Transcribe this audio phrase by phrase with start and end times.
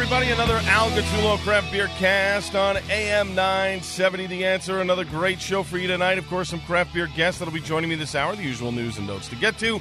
[0.00, 0.30] everybody.
[0.30, 4.28] Another Al Gattullo Craft Beer Cast on AM 970.
[4.28, 4.80] The answer.
[4.80, 6.18] Another great show for you tonight.
[6.18, 8.36] Of course, some craft beer guests that'll be joining me this hour.
[8.36, 9.80] The usual news and notes to get to.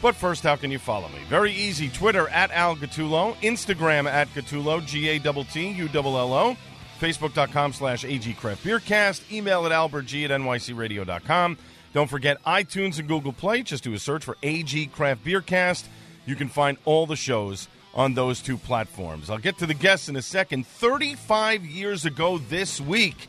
[0.00, 1.18] But first, how can you follow me?
[1.28, 1.88] Very easy.
[1.88, 3.34] Twitter at Al Gattullo.
[3.38, 6.56] Instagram at Gattullo, G A T U L L O.
[7.00, 9.32] Facebook.com slash AG Craft Beer Cast.
[9.32, 11.58] Email at albertg at nycradio.com.
[11.92, 13.64] Don't forget iTunes and Google Play.
[13.64, 15.88] Just do a search for AG Craft Beer Cast.
[16.24, 19.30] You can find all the shows on those two platforms.
[19.30, 20.66] I'll get to the guests in a second.
[20.66, 23.26] 35 years ago this week,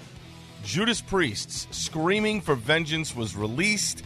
[0.63, 4.03] Judas Priest's Screaming for Vengeance was released.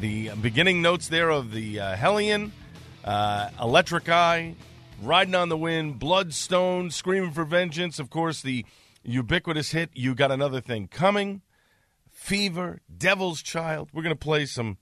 [0.00, 2.52] The beginning notes there of the uh, Hellion,
[3.04, 4.54] uh, Electric Eye,
[5.02, 7.98] Riding on the Wind, Bloodstone, Screaming for Vengeance.
[7.98, 8.64] Of course, the
[9.02, 11.42] ubiquitous hit, You Got Another Thing Coming,
[12.10, 13.90] Fever, Devil's Child.
[13.92, 14.78] We're going to play some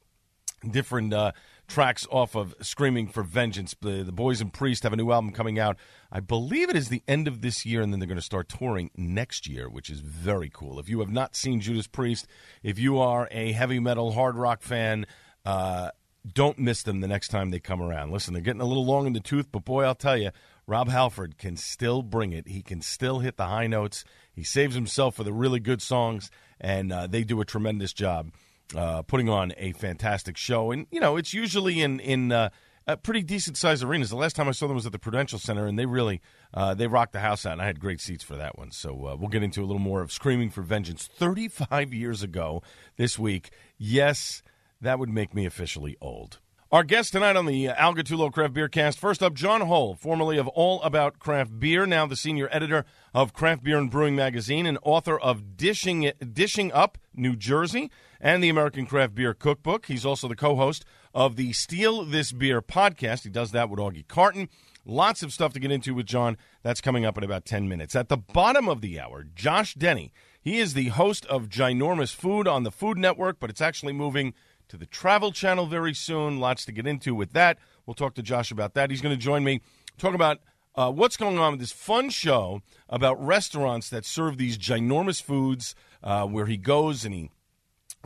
[0.69, 1.33] different uh,
[1.71, 3.75] tracks off of Screaming for Vengeance.
[3.81, 5.77] The, the Boys and Priest have a new album coming out.
[6.11, 8.49] I believe it is the end of this year, and then they're going to start
[8.49, 10.81] touring next year, which is very cool.
[10.81, 12.27] If you have not seen Judas Priest,
[12.65, 15.07] if you are a heavy metal, hard rock fan,
[15.47, 15.91] uh,
[16.31, 18.11] don't miss them the next time they come around.
[18.11, 20.33] Listen, they're getting a little long in the tooth, but boy, I'll tell you,
[20.67, 22.49] Rob Halford can still bring it.
[22.49, 24.05] He can still hit the high notes.
[24.33, 28.33] He saves himself for the really good songs, and uh, they do a tremendous job
[28.75, 30.71] uh, putting on a fantastic show.
[30.71, 32.51] And you know, it's usually in in uh,
[32.87, 34.11] uh, pretty decent sized arenas.
[34.11, 36.21] The last time I saw them was at the Prudential Center, and they really
[36.55, 37.55] uh, they rocked the house out.
[37.55, 38.71] And I had great seats for that one.
[38.71, 42.63] So uh, we'll get into a little more of "Screaming for Vengeance" 35 years ago
[42.97, 43.51] this week.
[43.79, 44.43] Yes,
[44.81, 46.39] that would make me officially old.
[46.73, 49.01] Our guest tonight on the Al Gattullo Craft Beer Cast.
[49.01, 53.33] First up, John Holl, formerly of All About Craft Beer, now the senior editor of
[53.33, 58.49] Craft Beer and Brewing Magazine and author of Dishing Dishing Up New Jersey and the
[58.49, 59.87] American Craft Beer Cookbook.
[59.87, 63.23] He's also the co-host of the Steal This Beer podcast.
[63.23, 64.49] He does that with Augie Carton.
[64.85, 66.37] Lots of stuff to get into with John.
[66.63, 67.95] That's coming up in about 10 minutes.
[67.95, 70.13] At the bottom of the hour, Josh Denny.
[70.43, 74.33] He is the host of Ginormous Food on the Food Network, but it's actually moving
[74.69, 76.41] to the Travel Channel very soon.
[76.41, 77.59] Lots to get into with that.
[77.85, 78.91] We'll talk to Josh about that.
[78.91, 79.61] He's going to join me,
[79.99, 80.39] talk about
[80.75, 85.75] uh, what's going on with this fun show about restaurants that serve these ginormous foods,
[86.03, 87.31] uh, where he goes and he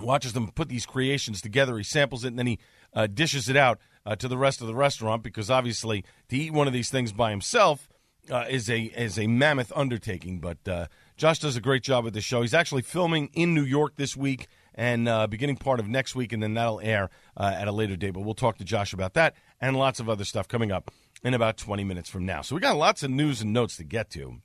[0.00, 1.76] watches them put these creations together.
[1.76, 2.58] He samples it and then he
[2.92, 6.52] uh, dishes it out uh, to the rest of the restaurant because obviously to eat
[6.52, 7.88] one of these things by himself
[8.30, 10.40] uh, is a is a mammoth undertaking.
[10.40, 12.42] But uh, Josh does a great job with the show.
[12.42, 16.32] He's actually filming in New York this week and uh, beginning part of next week,
[16.32, 18.10] and then that'll air uh, at a later date.
[18.10, 20.90] But we'll talk to Josh about that and lots of other stuff coming up
[21.22, 22.42] in about 20 minutes from now.
[22.42, 24.40] So we got lots of news and notes to get to.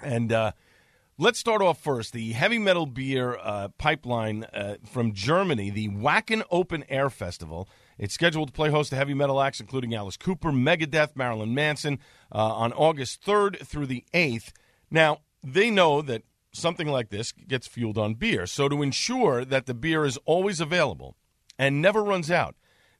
[0.00, 0.32] And
[1.18, 2.12] let's start off first.
[2.12, 7.68] The heavy metal beer uh, pipeline uh, from Germany, the Wacken Open Air Festival.
[7.98, 11.98] It's scheduled to play host to heavy metal acts including Alice Cooper, Megadeth, Marilyn Manson
[12.32, 14.52] uh, on August 3rd through the 8th.
[14.90, 18.46] Now, they know that something like this gets fueled on beer.
[18.46, 21.16] So, to ensure that the beer is always available
[21.58, 22.54] and never runs out,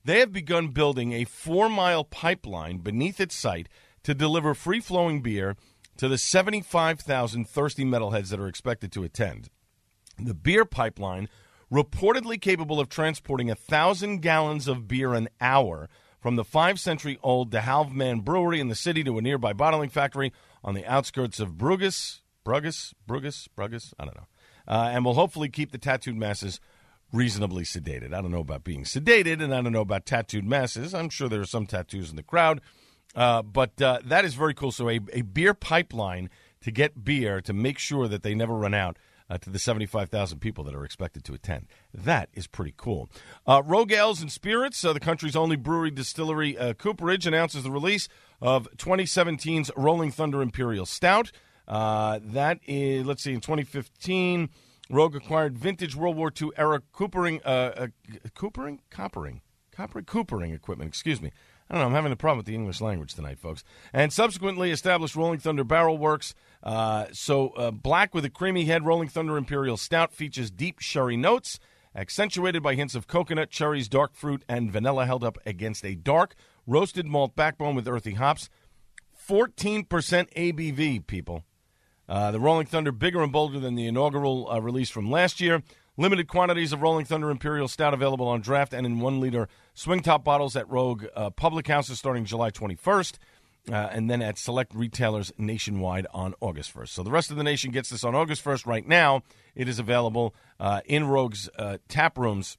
[0.04, 3.68] they have begun building a four mile pipeline beneath its site
[4.02, 5.56] to deliver free flowing beer
[5.98, 9.50] to the 75,000 thirsty metalheads that are expected to attend.
[10.18, 11.28] The beer pipeline,
[11.70, 15.88] reportedly capable of transporting a thousand gallons of beer an hour
[16.20, 19.52] from the five century old De Halve Maan Brewery in the city to a nearby
[19.52, 20.32] bottling factory
[20.64, 24.26] on the outskirts of Bruges, Bruges, Bruges, Bruges, I don't know,
[24.66, 26.60] uh, and will hopefully keep the tattooed masses
[27.12, 28.12] reasonably sedated.
[28.12, 30.94] I don't know about being sedated, and I don't know about tattooed masses.
[30.94, 32.60] I'm sure there are some tattoos in the crowd,
[33.14, 34.72] uh, but uh, that is very cool.
[34.72, 38.74] So a, a beer pipeline to get beer to make sure that they never run
[38.74, 38.98] out.
[39.30, 41.66] Uh, to the 75,000 people that are expected to attend.
[41.92, 43.10] That is pretty cool.
[43.46, 47.70] Uh, Rogue Ales and Spirits, uh, the country's only brewery distillery, uh, Cooperage, announces the
[47.70, 48.08] release
[48.40, 51.30] of 2017's Rolling Thunder Imperial Stout.
[51.66, 54.48] Uh, that is, let's see, in 2015,
[54.88, 57.88] Rogue acquired vintage World War II era coopering, uh,
[58.34, 59.40] coopering, coppering,
[59.76, 60.88] coppering, coopering equipment.
[60.88, 61.32] Excuse me.
[61.70, 61.86] I don't know.
[61.88, 63.62] I'm having a problem with the English language tonight, folks.
[63.92, 66.34] And subsequently established Rolling Thunder Barrel Works.
[66.62, 71.16] Uh, so, uh, black with a creamy head, Rolling Thunder Imperial Stout features deep sherry
[71.16, 71.58] notes,
[71.94, 76.34] accentuated by hints of coconut, cherries, dark fruit, and vanilla, held up against a dark
[76.66, 78.48] roasted malt backbone with earthy hops.
[79.28, 81.44] 14% ABV, people.
[82.08, 85.62] Uh, the Rolling Thunder bigger and bolder than the inaugural uh, release from last year.
[86.00, 90.00] Limited quantities of Rolling Thunder Imperial Stout available on draft and in one liter swing
[90.00, 93.18] top bottles at Rogue uh, public houses starting July 21st.
[93.68, 96.88] Uh, and then at select retailers nationwide on August 1st.
[96.90, 98.64] So the rest of the nation gets this on August 1st.
[98.64, 99.24] Right now,
[99.56, 102.56] it is available uh, in Rogue's uh, tap rooms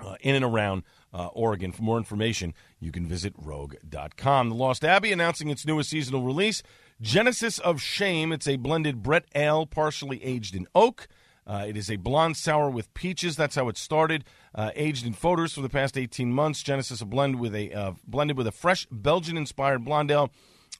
[0.00, 1.72] uh, in and around uh, Oregon.
[1.72, 4.48] For more information, you can visit rogue.com.
[4.48, 6.62] The Lost Abbey announcing its newest seasonal release,
[7.00, 8.32] Genesis of Shame.
[8.32, 11.08] It's a blended Brett Ale, partially aged in oak.
[11.46, 13.36] Uh, it is a blonde sour with peaches.
[13.36, 14.24] That's how it started.
[14.54, 16.62] Uh, aged in foeders for the past 18 months.
[16.62, 20.30] Genesis a blend with a uh, blended with a fresh Belgian-inspired blonde ale,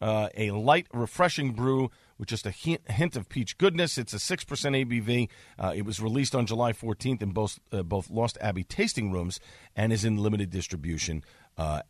[0.00, 3.98] uh, a light, refreshing brew with just a hint, hint, of peach goodness.
[3.98, 5.28] It's a six percent ABV.
[5.58, 9.40] Uh, it was released on July 14th in both uh, both Lost Abbey tasting rooms
[9.74, 11.24] and is in limited distribution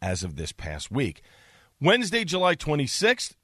[0.03, 1.23] as of this past week.
[1.81, 3.35] Wednesday, July 26th,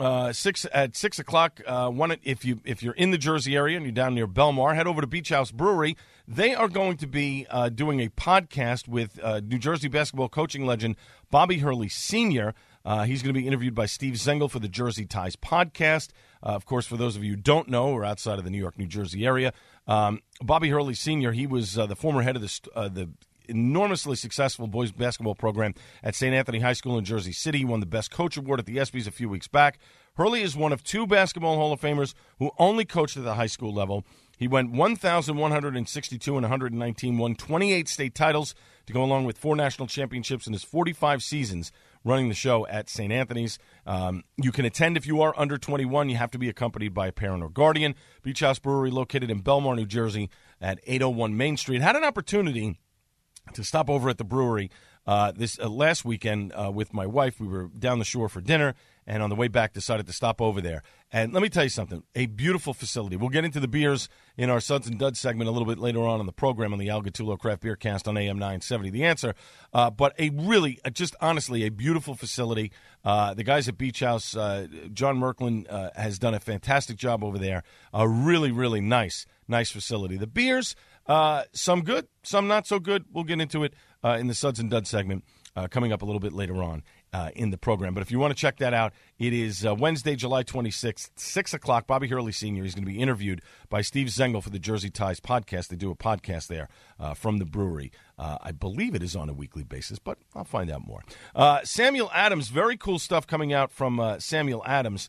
[0.00, 1.60] uh, six at six o'clock.
[1.66, 4.74] Uh, one if you if you're in the Jersey area and you're down near Belmar,
[4.74, 5.96] head over to Beach House Brewery.
[6.26, 10.66] They are going to be uh, doing a podcast with uh, New Jersey basketball coaching
[10.66, 10.96] legend
[11.30, 12.54] Bobby Hurley Sr.
[12.84, 16.10] Uh, he's going to be interviewed by Steve Zengel for the Jersey Ties podcast.
[16.42, 18.58] Uh, of course, for those of you who don't know or outside of the New
[18.58, 19.52] York, New Jersey area,
[19.86, 21.32] um, Bobby Hurley Sr.
[21.32, 23.10] He was the former head of the the
[23.48, 26.34] enormously successful boys basketball program at St.
[26.34, 27.58] Anthony High School in Jersey City.
[27.58, 29.78] He won the Best Coach Award at the ESPYs a few weeks back.
[30.16, 33.46] Hurley is one of two basketball Hall of Famers who only coached at the high
[33.46, 34.04] school level.
[34.36, 38.54] He went 1,162 and 119, won 28 state titles
[38.86, 41.72] to go along with four national championships in his 45 seasons
[42.04, 43.12] running the show at St.
[43.12, 43.58] Anthony's.
[43.86, 46.08] Um, you can attend if you are under 21.
[46.08, 47.94] You have to be accompanied by a parent or guardian.
[48.22, 50.30] Beach House Brewery, located in Belmar, New Jersey,
[50.60, 52.78] at 801 Main Street, had an opportunity
[53.54, 54.70] to stop over at the brewery
[55.08, 57.40] uh, this uh, last weekend uh, with my wife.
[57.40, 58.74] We were down the shore for dinner,
[59.06, 60.82] and on the way back, decided to stop over there.
[61.10, 63.16] And let me tell you something: a beautiful facility.
[63.16, 66.02] We'll get into the beers in our Suds and Duds segment a little bit later
[66.06, 68.90] on in the program on the Al Gattullo Craft Beer Cast on AM 970.
[68.90, 69.34] The answer,
[69.72, 72.70] uh, but a really, uh, just honestly, a beautiful facility.
[73.02, 75.66] Uh, the guys at Beach House, John Merklin,
[75.96, 77.62] has done a fantastic job over there.
[77.94, 80.18] A really, really nice, nice facility.
[80.18, 80.76] The beers.
[81.08, 83.06] Uh, some good, some not so good.
[83.12, 83.72] We'll get into it
[84.04, 85.24] uh, in the Suds and Duds segment
[85.56, 86.82] uh, coming up a little bit later on
[87.14, 87.94] uh, in the program.
[87.94, 91.54] But if you want to check that out, it is uh, Wednesday, July 26th, 6
[91.54, 91.86] o'clock.
[91.86, 92.62] Bobby Hurley Sr.
[92.62, 93.40] is going to be interviewed
[93.70, 95.68] by Steve Zengel for the Jersey Ties podcast.
[95.68, 96.68] They do a podcast there
[97.00, 97.90] uh, from the brewery.
[98.20, 101.04] I believe it is on a weekly basis, but I'll find out more.
[101.62, 105.08] Samuel Adams, very cool stuff coming out from Samuel Adams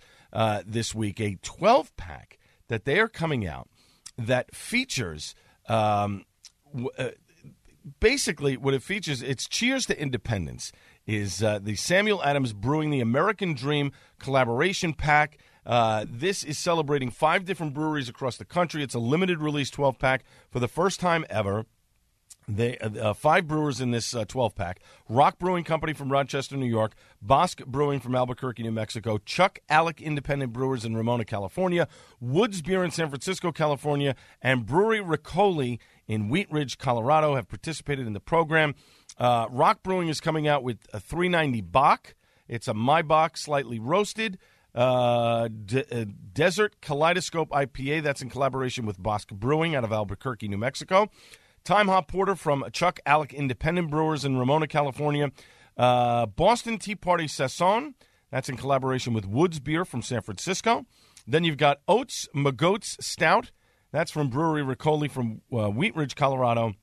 [0.66, 1.20] this week.
[1.20, 2.38] A 12 pack
[2.68, 3.68] that they are coming out
[4.16, 5.34] that features–
[5.70, 6.26] um,
[6.98, 7.10] uh,
[8.00, 10.72] basically, what it features, it's Cheers to Independence,
[11.06, 15.38] is uh, the Samuel Adams Brewing the American Dream collaboration pack.
[15.66, 18.84] Uh, this is celebrating five different breweries across the country.
[18.84, 21.66] It's a limited release 12 pack for the first time ever.
[22.50, 26.58] They, uh, uh five brewers in this uh, 12 pack Roc Brewing Company from Rochester,
[26.58, 31.88] New York, Bosque Brewing from Albuquerque, New Mexico, Chuck Alec Independent Brewers in Ramona, California,
[32.20, 35.78] Woods Beer in San Francisco, California, and Brewery Rickoli
[36.08, 38.74] in Wheat Ridge, Colorado have participated in the program.
[39.20, 42.16] Uh, Roc Brewing is coming out with a 390 Bock.
[42.48, 44.40] It's a Maibock, slightly roasted.
[44.74, 45.50] Uh,
[45.92, 48.02] uh, Desert Kaleidoscope IPA.
[48.02, 51.10] That's in collaboration with Bosque Brewing out of Albuquerque, New Mexico.
[51.70, 55.32] Time Hop Porter from Chuckalek Independent Brewers in Ramona, California.
[55.78, 57.94] Uh, Boston Tea Party Saison.
[58.32, 60.88] That's in collaboration with Woods Beer from San Francisco.
[61.28, 63.52] Then you've got Oats Magoats Stout.
[63.92, 66.74] That's from Brewery Rickoli from uh, Wheat Ridge, Colorado.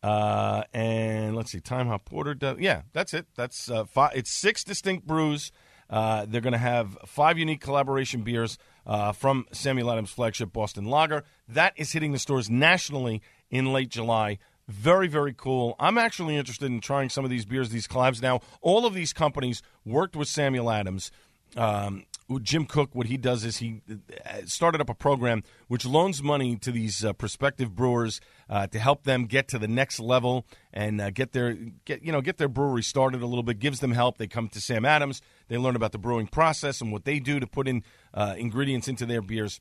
[0.00, 2.34] Uh, and let's see, Time Hop Porter.
[2.34, 3.26] Does, yeah, that's it.
[3.34, 5.50] That's uh, five, it's six distinct brews.
[5.90, 10.84] Uh, they're going to have five unique collaboration beers uh, from Samuel Adams' flagship Boston
[10.84, 11.24] Lager.
[11.48, 14.38] That is hitting the stores nationally in late July.
[14.68, 15.76] Very, very cool.
[15.78, 18.20] I'm actually interested in trying some of these beers, these collabs.
[18.20, 21.12] Now, all of these companies worked with Samuel Adams.
[21.56, 22.04] Um,
[22.42, 26.56] Jim Koch, what he does is he uh, started up a program which loans money
[26.56, 31.00] to these uh, prospective brewers uh, to help them get to the next level and
[31.00, 33.60] uh, get their get you know get their brewery started a little bit.
[33.60, 34.18] Gives them help.
[34.18, 35.22] They come to Sam Adams.
[35.46, 38.88] They learn about the brewing process and what they do to put in uh, ingredients
[38.88, 39.60] into their beers.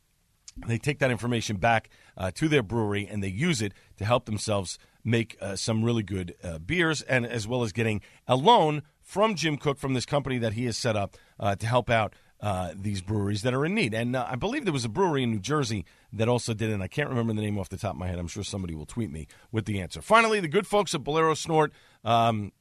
[0.67, 4.25] They take that information back uh, to their brewery and they use it to help
[4.25, 8.81] themselves make uh, some really good uh, beers, and as well as getting a loan
[9.01, 12.13] from Jim Koch from this company that he has set up uh, to help out
[12.41, 13.93] uh, these breweries that are in need.
[13.93, 16.73] And uh, I believe there was a brewery in New Jersey that also did it.
[16.73, 18.19] And I can't remember the name off the top of my head.
[18.19, 20.01] I'm sure somebody will tweet me with the answer.
[20.01, 21.71] Finally, the good folks at Bolero Snort,
[22.03, 22.51] um,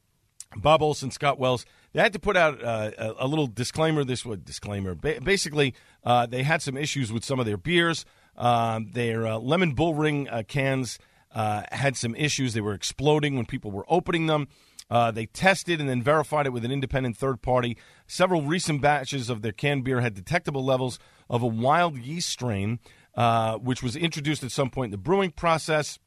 [0.56, 4.04] Bob Olson, Scott Wells, they had to put out uh, a, little disclaimer.
[4.04, 4.94] This was disclaimer.
[4.94, 8.04] Ba- basically, uh, they had some issues with some of their beers.
[8.36, 10.98] Um, their uh, lemon bull ring uh, cans
[11.32, 12.54] had some issues.
[12.54, 14.48] They were exploding when people were opening them.
[14.90, 17.76] Uh, they tested and then verified it with an independent third party.
[18.06, 20.98] Several recent batches of their canned beer had detectable levels
[21.30, 22.78] of a wild yeast strain,
[23.16, 25.98] uh, which was introduced at some point in the brewing process.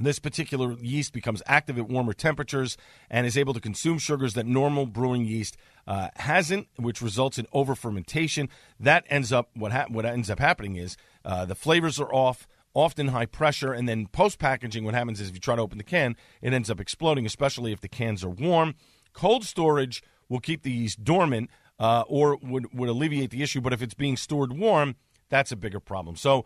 [0.00, 2.76] This particular yeast becomes active at warmer temperatures
[3.08, 7.46] and is able to consume sugars that normal brewing yeast uh, hasn't, which results in
[7.52, 8.48] over fermentation.
[8.80, 12.46] That ends up what ha- what ends up happening is uh, the flavors are off
[12.74, 15.78] often high pressure, and then post packaging, what happens is if you try to open
[15.78, 18.74] the can, it ends up exploding, especially if the cans are warm.
[19.12, 23.72] Cold storage will keep the yeast dormant uh, or would, would alleviate the issue, but
[23.72, 24.96] if it's being stored warm,
[25.28, 26.16] that's a bigger problem.
[26.16, 26.44] So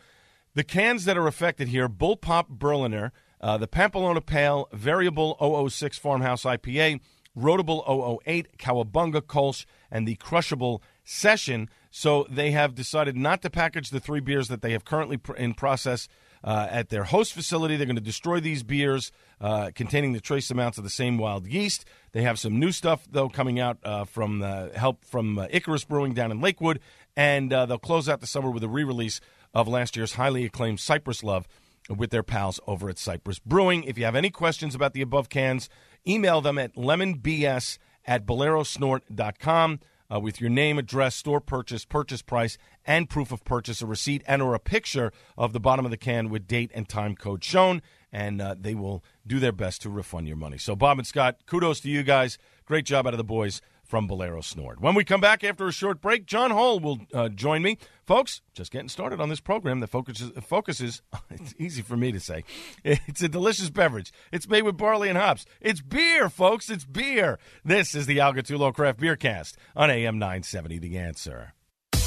[0.55, 6.45] the cans that are affected here Bullpup Berliner, uh, the Pampelona Pale, Variable 006 Farmhouse
[6.45, 7.01] IPA,
[7.37, 11.69] Rotable 008, Cowabunga Kolsch, and the Crushable Session.
[11.91, 15.35] So they have decided not to package the three beers that they have currently pr-
[15.35, 16.09] in process
[16.45, 17.77] uh, at their host facility.
[17.77, 21.47] They're going to destroy these beers uh, containing the trace amounts of the same wild
[21.47, 21.85] yeast.
[22.13, 24.41] They have some new stuff though coming out uh, from
[24.75, 26.81] help from uh, Icarus Brewing down in Lakewood,
[27.17, 29.21] and uh, they'll close out the summer with a re-release
[29.55, 31.49] of last year's highly acclaimed Cypress Love
[31.89, 33.85] with their pals over at Cypress Brewing.
[33.85, 35.69] If you have any questions about the above cans,
[36.07, 39.81] email them at lemonbs at bolerosnort.com
[40.13, 44.23] uh, with your name, address, store purchase, purchase price, and proof of purchase, a receipt,
[44.27, 47.45] and or a picture of the bottom of the can with date and time code
[47.45, 50.59] shown, and uh, they will do their best to refund your money.
[50.59, 52.39] So, Bob and Scott, kudos to you guys.
[52.65, 54.81] Great job out of the boys from Bolero Snort.
[54.81, 57.79] When we come back after a short break, John Holl will uh, join me.
[58.07, 62.21] Folks, just getting started on this program that focuses, focuses, it's easy for me to
[62.21, 62.45] say,
[62.85, 64.13] it's a delicious beverage.
[64.31, 65.47] It's made with barley and hops.
[65.61, 67.39] It's beer, folks, it's beer.
[67.65, 71.55] This is the Al Gattullo Craft Beer Cast on AM 970 The Answer.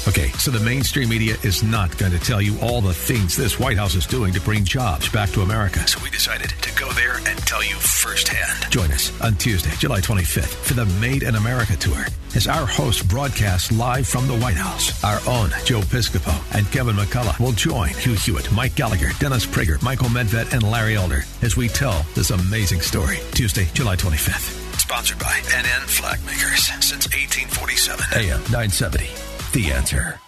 [0.08, 3.60] Okay, so the mainstream media is not going to tell you all the things this
[3.60, 5.86] White House is doing to bring jobs back to America.
[5.86, 8.68] So we decided to go there and tell you firsthand.
[8.72, 12.04] Join us on Tuesday, July 25th for the Made in America tour
[12.34, 15.04] as our host broadcasts live from the White House.
[15.04, 19.80] Our own Joe Piscopo and Kevin McCullough will join Hugh Hewitt, Mike Gallagher, Dennis Prager,
[19.84, 23.18] Michael Medved, and Larry Elder as we tell this amazing story.
[23.34, 24.80] Tuesday, July 25th.
[24.80, 28.04] Sponsored by Annin Flag Makers since 1847.
[28.18, 30.18] AM 970 the answer.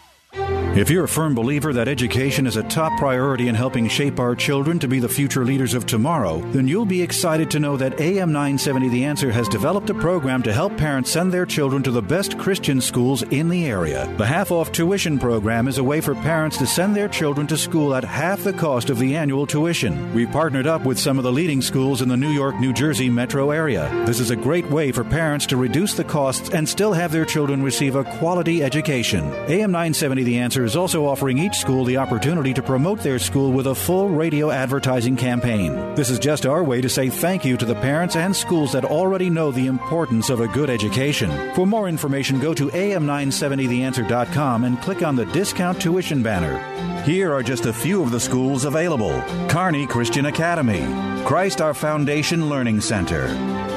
[0.76, 4.34] If you're a firm believer that education is a top priority in helping shape our
[4.34, 8.00] children to be the future leaders of tomorrow, then you'll be excited to know that
[8.00, 11.92] AM 970 The Answer has developed a program to help parents send their children to
[11.92, 14.12] the best Christian schools in the area.
[14.18, 17.56] The half off tuition program is a way for parents to send their children to
[17.56, 20.12] school at half the cost of the annual tuition.
[20.12, 23.08] We've partnered up with some of the leading schools in the New York, New Jersey
[23.08, 23.88] metro area.
[24.06, 27.24] This is a great way for parents to reduce the costs and still have their
[27.24, 29.22] children receive a quality education.
[29.46, 33.52] AM 970 The Answer is also offering each school the opportunity to promote their school
[33.52, 35.94] with a full radio advertising campaign.
[35.94, 38.84] This is just our way to say thank you to the parents and schools that
[38.84, 41.54] already know the importance of a good education.
[41.54, 46.58] For more information, go to am970theanswer.com and click on the discount tuition banner.
[47.02, 50.82] Here are just a few of the schools available Kearney Christian Academy,
[51.24, 53.26] Christ Our Foundation Learning Center,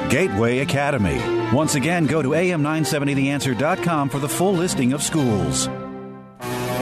[0.08, 1.18] Gateway Academy.
[1.52, 5.68] Once again, go to am970theanswer.com for the full listing of schools.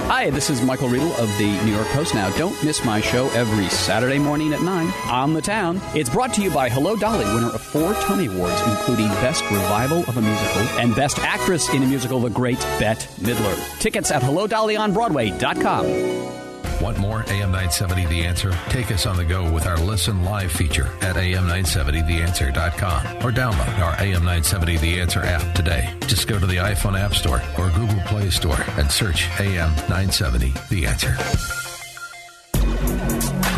[0.08, 2.14] Hi, this is Michael Riedel of the New York Post.
[2.14, 5.80] Now, don't miss my show every Saturday morning at 9 on the town.
[5.96, 10.04] It's brought to you by Hello Dolly, winner of four Tony Awards, including Best Revival
[10.04, 13.80] of a Musical and Best Actress in a Musical, the great Bette Midler.
[13.80, 16.45] Tickets at HelloDollyOnBroadway.com.
[16.80, 18.52] Want more AM 970 The Answer?
[18.68, 23.95] Take us on the go with our Listen Live feature at am970theanswer.com or download our
[23.99, 25.95] AM 970 The Answer app today.
[26.02, 30.52] Just go to the iPhone App Store or Google Play Store and search AM 970
[30.68, 31.16] The Answer.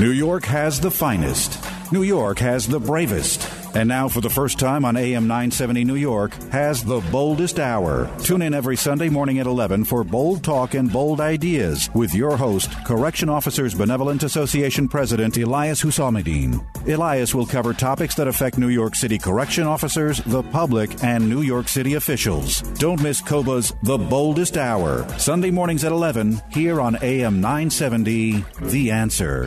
[0.01, 1.59] New York has the finest.
[1.91, 3.43] New York has the bravest.
[3.79, 8.11] And now, for the first time on AM 970 New York, has the boldest hour.
[8.25, 12.37] Tune in every Sunday morning at 11 for bold talk and bold ideas with your
[12.37, 16.61] host, Correction Officers Benevolent Association President Elias Husamudeen.
[16.89, 21.43] Elias will cover topics that affect New York City correction officers, the public, and New
[21.43, 22.63] York City officials.
[22.81, 28.91] Don't miss COBA's The Boldest Hour, Sunday mornings at 11 here on AM 970 The
[28.91, 29.47] Answer.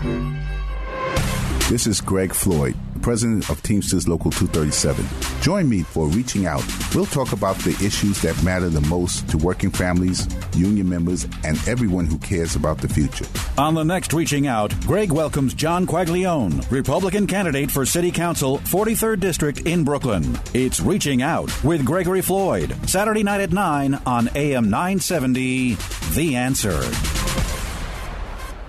[1.70, 5.06] This is Greg Floyd president of Teamsters Local 237.
[5.42, 6.64] Join me for Reaching Out.
[6.94, 11.58] We'll talk about the issues that matter the most to working families, union members, and
[11.68, 13.26] everyone who cares about the future.
[13.58, 19.20] On the next Reaching Out, Greg welcomes John Quaglione, Republican candidate for City Council, 43rd
[19.20, 20.38] District in Brooklyn.
[20.54, 25.78] It's Reaching Out with Gregory Floyd, Saturday night at 9 on AM 970.
[26.14, 26.82] The Answer.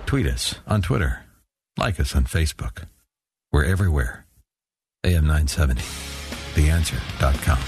[0.05, 1.25] Tweet us on Twitter.
[1.77, 2.85] Like us on Facebook.
[3.51, 4.22] We're everywhere.
[5.05, 5.81] AM 970.
[6.55, 7.59] TheAnswer.com.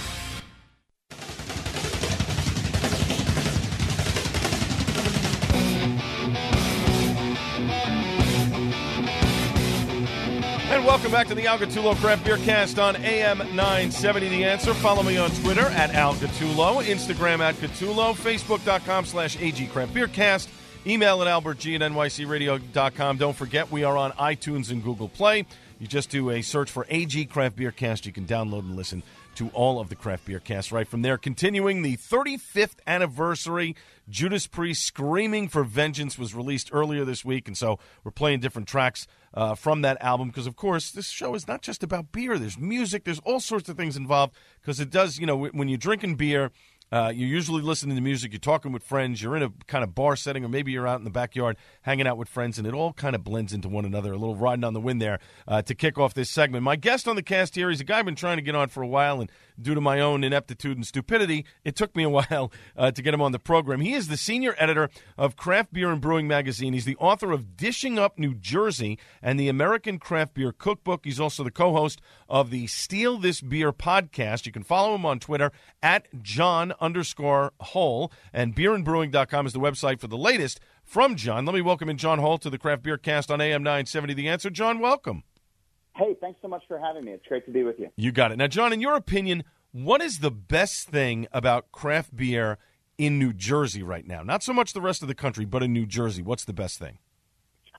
[10.72, 14.74] And welcome back to the Al Gattullo Craft Beer Cast on AM 970 The Answer.
[14.74, 20.08] Follow me on Twitter at Al Gattullo, Instagram at Gattullo, Facebook.com slash AG Craft Beer
[20.08, 20.50] Cast,
[20.88, 23.18] email at albertg at nycradio.com.
[23.18, 25.46] Don't forget, we are on iTunes and Google Play.
[25.80, 28.06] You just do a search for AG Craft Beer Cast.
[28.06, 29.04] You can download and listen
[29.36, 31.18] to all of the Craft Beer Cast right from there.
[31.18, 33.76] Continuing the 35th anniversary,
[34.10, 38.70] Judas Priest Screaming for Vengeance was released earlier this week, and so we're playing different
[38.70, 42.40] tracks uh, from that album because, of course, this show is not just about beer.
[42.40, 45.78] There's music, there's all sorts of things involved because it does, you know, when you're
[45.78, 46.52] drinking beer,
[46.92, 49.96] uh, you're usually listening to music, you're talking with friends, you're in a kind of
[49.96, 52.74] bar setting, or maybe you're out in the backyard hanging out with friends, and it
[52.74, 54.14] all kind of blends into one another.
[54.14, 56.64] A little riding on the wind there uh, to kick off this segment.
[56.64, 58.70] My guest on the cast here, he's a guy I've been trying to get on
[58.70, 62.10] for a while, and due to my own ineptitude and stupidity, it took me a
[62.16, 63.82] while uh, to get him on the program.
[63.82, 66.74] He is the senior editor of Craft Beer and Brewing Magazine.
[66.74, 71.06] He's the author of Dishing Up New Jersey and the American Craft Beer Cookbook.
[71.06, 74.46] He's also the co host of the Steal This Beer podcast.
[74.46, 80.00] You can follow him on Twitter at John underscore Holl, and beerandbrewing.com is the website
[80.00, 81.46] for the latest from John.
[81.46, 84.30] Let me welcome in John Holl to the Craft Beer Cast on AM 970 The
[84.30, 84.50] Answer.
[84.50, 85.24] John, welcome.
[85.96, 87.14] Hey, thanks so much for having me.
[87.14, 87.90] It's great to be with you.
[87.96, 88.38] You got it.
[88.38, 92.58] Now, John, in your opinion, what is the best thing about craft beer
[92.98, 94.22] in New Jersey right now?
[94.22, 96.22] Not so much the rest of the country, but in New Jersey.
[96.22, 97.00] What's the best thing?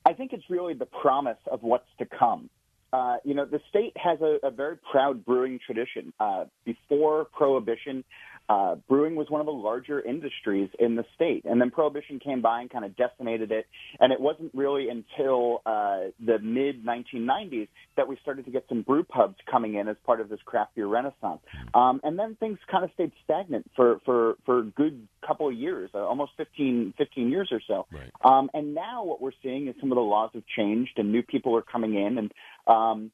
[0.07, 2.48] I think it's really the promise of what's to come.
[2.92, 6.12] Uh, you know, the state has a, a very proud brewing tradition.
[6.18, 8.05] Uh, before Prohibition,
[8.48, 11.44] uh, brewing was one of the larger industries in the state.
[11.44, 13.66] And then Prohibition came by and kind of decimated it.
[13.98, 18.82] And it wasn't really until uh, the mid 1990s that we started to get some
[18.82, 21.40] brew pubs coming in as part of this craft beer renaissance.
[21.74, 25.54] Um, and then things kind of stayed stagnant for, for, for a good couple of
[25.54, 27.87] years, uh, almost 15, 15 years or so.
[27.90, 28.11] Right.
[28.24, 31.22] Um, and now what we're seeing is some of the laws have changed and new
[31.22, 32.32] people are coming in and
[32.66, 33.11] um,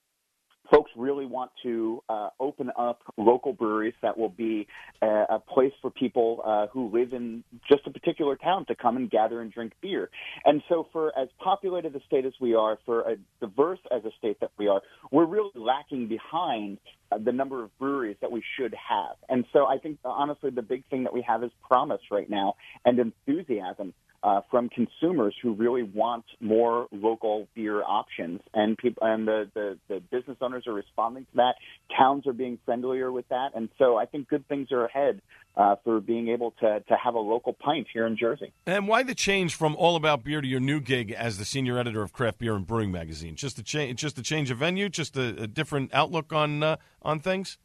[0.72, 4.66] folks really want to uh, open up local breweries that will be
[5.02, 8.96] a, a place for people uh, who live in just a particular town to come
[8.96, 10.08] and gather and drink beer.
[10.44, 14.10] And so, for as populated a state as we are, for as diverse as a
[14.18, 14.80] state that we are,
[15.10, 16.78] we're really lacking behind
[17.10, 19.16] uh, the number of breweries that we should have.
[19.28, 22.54] And so, I think honestly, the big thing that we have is promise right now
[22.86, 29.26] and enthusiasm uh, from consumers who really want more local beer options, and people and
[29.26, 31.54] the, the the business owners are responding to that.
[31.96, 35.20] Towns are being friendlier with that, and so I think good things are ahead
[35.56, 38.52] uh, for being able to to have a local pint here in Jersey.
[38.66, 41.78] And why the change from All About Beer to your new gig as the senior
[41.78, 43.34] editor of Craft Beer and Brewing Magazine?
[43.34, 46.76] Just a change, just a change of venue, just a, a different outlook on uh,
[47.02, 47.58] on things.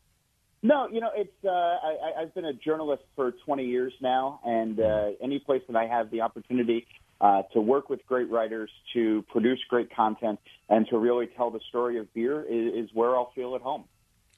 [0.64, 4.80] No, you know, it's uh, I, I've been a journalist for 20 years now, and
[4.80, 6.88] uh, any place that I have the opportunity
[7.22, 10.40] uh, to work with great writers, to produce great content,
[10.70, 13.86] and to really tell the story of beer is, is where I'll feel at home.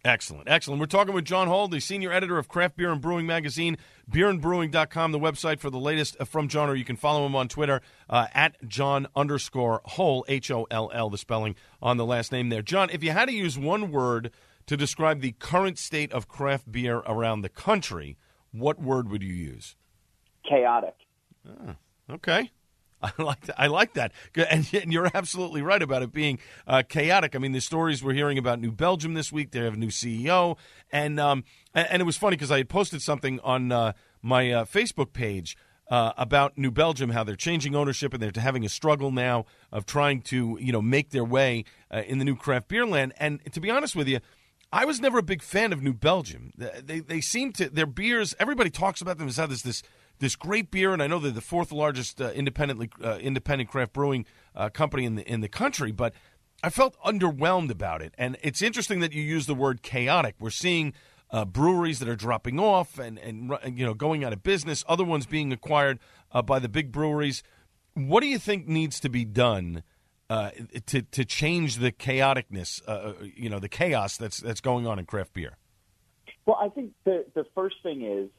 [0.05, 0.47] Excellent.
[0.47, 0.79] Excellent.
[0.79, 3.77] We're talking with John Holl, the senior editor of Craft Beer and Brewing Magazine,
[4.09, 7.81] beerandbrewing.com, the website for the latest from John, or you can follow him on Twitter
[8.09, 12.47] uh, at John underscore Holl, H O L L, the spelling on the last name
[12.47, 12.61] there.
[12.61, 14.31] John, if you had to use one word
[14.69, 18.15] to describe the current state of craft beer around the country,
[18.51, 19.75] what word would you use?
[20.47, 20.93] Chaotic.
[21.43, 21.75] Ah,
[22.07, 22.51] okay.
[23.01, 23.59] I like that.
[23.59, 27.35] I like that, and, you're absolutely right about it being uh, chaotic.
[27.35, 29.49] I mean, the stories we're hearing about New Belgium this week.
[29.49, 30.55] They have a new CEO,
[30.91, 34.65] and um, and, it was funny because I had posted something on uh, my uh,
[34.65, 35.57] Facebook page
[35.89, 39.87] uh, about New Belgium, how they're changing ownership and they're having a struggle now of
[39.87, 43.13] trying to you know make their way uh, in the new craft beer land.
[43.17, 44.19] And to be honest with you,
[44.71, 46.51] I was never a big fan of New Belgium.
[46.55, 48.35] They they seem to their beers.
[48.39, 49.81] Everybody talks about them as how there's this
[50.19, 53.93] this great beer, and I know they're the fourth largest uh, independently uh, independent craft
[53.93, 56.13] brewing uh, company in the in the country, but
[56.61, 58.13] I felt underwhelmed about it.
[58.17, 60.35] And it's interesting that you use the word chaotic.
[60.39, 60.93] We're seeing
[61.31, 65.03] uh, breweries that are dropping off and and you know going out of business, other
[65.03, 65.99] ones being acquired
[66.31, 67.41] uh, by the big breweries.
[67.95, 69.83] What do you think needs to be done?
[70.29, 70.51] Uh,
[70.85, 75.05] to to change the chaoticness, uh, you know, the chaos that's that's going on in
[75.05, 75.57] craft beer?
[76.45, 78.29] Well, I think the the first thing is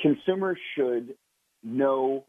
[0.00, 1.14] consumers should
[1.62, 2.24] know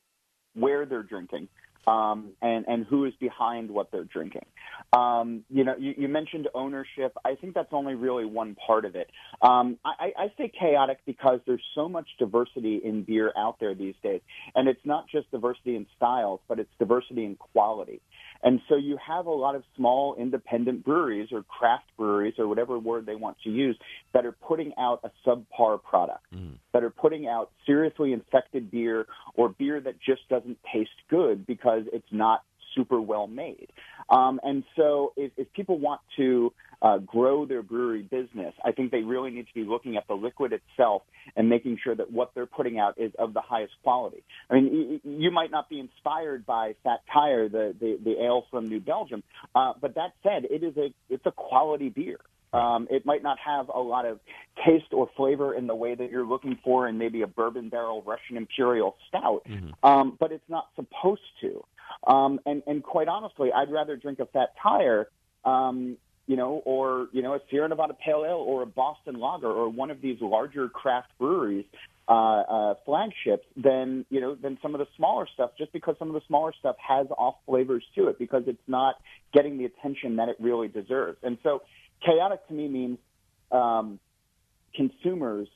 [0.53, 1.49] where they're drinking
[1.87, 4.45] um, and and who is behind what they're drinking.
[4.91, 7.17] Um, you know, you, you, mentioned ownership.
[7.23, 9.09] I think that's only really one part of it.
[9.41, 13.95] Um, I, I say chaotic because there's so much diversity in beer out there these
[14.03, 14.21] days,
[14.55, 18.01] and it's not just diversity in styles, but it's diversity in quality.
[18.43, 22.77] And so you have a lot of small independent breweries or craft breweries or whatever
[22.77, 23.77] word they want to use
[24.13, 26.53] that are putting out a subpar product, mm.
[26.73, 31.83] that are putting out seriously infected beer or beer that just doesn't taste good because
[31.91, 32.43] it's not
[32.77, 33.67] super well made.
[34.09, 38.91] Um, and so if, if people want to uh, grow their brewery business, I think
[38.91, 41.01] they really need to be looking at the liquid itself
[41.35, 44.23] and making sure that what they're putting out is of the highest quality.
[44.49, 48.69] I mean, you might not be inspired by Fat Tire, the, the, the ale from
[48.69, 49.23] New Belgium,
[49.55, 52.19] uh, but that said, it is a it's a quality beer.
[52.53, 54.19] Um, it might not have a lot of
[54.65, 58.01] taste or flavor in the way that you're looking for in maybe a bourbon barrel
[58.05, 59.71] Russian Imperial Stout, mm-hmm.
[59.85, 61.63] um, but it's not supposed to.
[62.05, 65.07] Um, and, and quite honestly, I'd rather drink a Fat Tire
[65.45, 69.49] um, you know, or you know, a Sierra Nevada Pale Ale or a Boston Lager
[69.49, 71.65] or one of these larger craft breweries
[72.09, 75.51] uh, uh, flagships than you know than some of the smaller stuff.
[75.57, 78.95] Just because some of the smaller stuff has off flavors to it, because it's not
[79.33, 81.17] getting the attention that it really deserves.
[81.23, 81.61] And so,
[82.05, 82.97] chaotic to me means
[83.51, 83.97] um,
[84.75, 85.47] consumers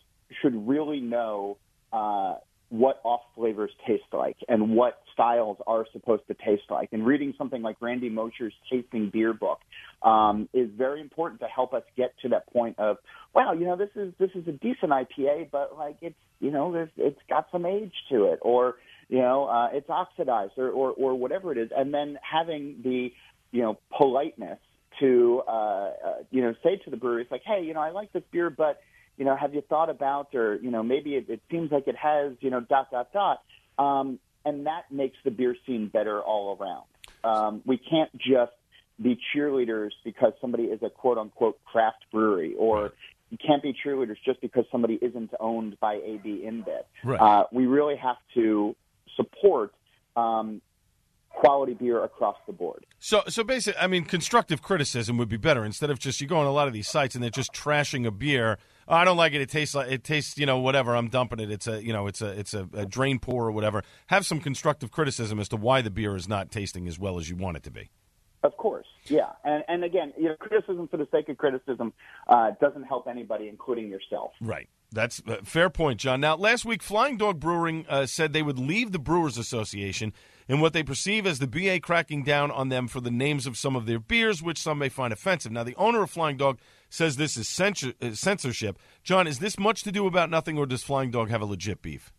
[0.41, 1.57] should really know
[1.91, 2.35] uh,
[2.71, 6.89] what off flavors taste like and what styles are supposed to taste like.
[6.93, 9.59] And reading something like Randy Mosher's Tasting Beer book
[10.01, 12.97] um, is very important to help us get to that point of,
[13.35, 16.71] wow, you know, this is this is a decent IPA, but like it's you know,
[16.71, 18.75] there's, it's got some age to it, or
[19.09, 23.13] you know, uh, it's oxidized, or, or or whatever it is, and then having the
[23.51, 24.57] you know politeness
[24.99, 25.91] to uh, uh,
[26.31, 28.79] you know say to the breweries like, hey, you know, I like this beer, but
[29.21, 31.95] you know, have you thought about, or, you know, maybe it, it seems like it
[31.95, 33.43] has, you know, dot, dot, dot.
[33.77, 36.85] Um, and that makes the beer scene better all around.
[37.23, 38.53] Um, we can't just
[38.99, 42.93] be cheerleaders because somebody is a quote unquote craft brewery or
[43.29, 46.81] you can't be cheerleaders just because somebody isn't owned by AB InBev.
[47.03, 47.21] Right.
[47.21, 48.75] Uh, we really have to
[49.15, 49.71] support
[50.15, 50.63] um,
[51.29, 52.87] quality beer across the board.
[52.97, 56.37] So, so basically, I mean, constructive criticism would be better instead of just you go
[56.37, 58.57] on a lot of these sites and they're just trashing a beer.
[58.91, 59.39] Oh, I don't like it.
[59.39, 60.97] It tastes like it tastes, you know, whatever.
[60.97, 61.49] I'm dumping it.
[61.49, 63.83] It's a, you know, it's a, it's a, a drain pour or whatever.
[64.07, 67.29] Have some constructive criticism as to why the beer is not tasting as well as
[67.29, 67.89] you want it to be.
[68.43, 71.93] Of course, yeah, and and again, you know, criticism for the sake of criticism
[72.27, 74.31] uh, doesn't help anybody, including yourself.
[74.41, 74.67] Right.
[74.91, 76.19] That's a fair point, John.
[76.19, 80.11] Now, last week, Flying Dog Brewing uh, said they would leave the Brewers Association
[80.49, 83.57] in what they perceive as the BA cracking down on them for the names of
[83.57, 85.51] some of their beers, which some may find offensive.
[85.51, 86.59] Now, the owner of Flying Dog
[86.91, 88.77] says this is censor- uh, censorship.
[89.01, 91.81] John, is this much to do about nothing, or does Flying Dog have a legit
[91.81, 92.13] beef?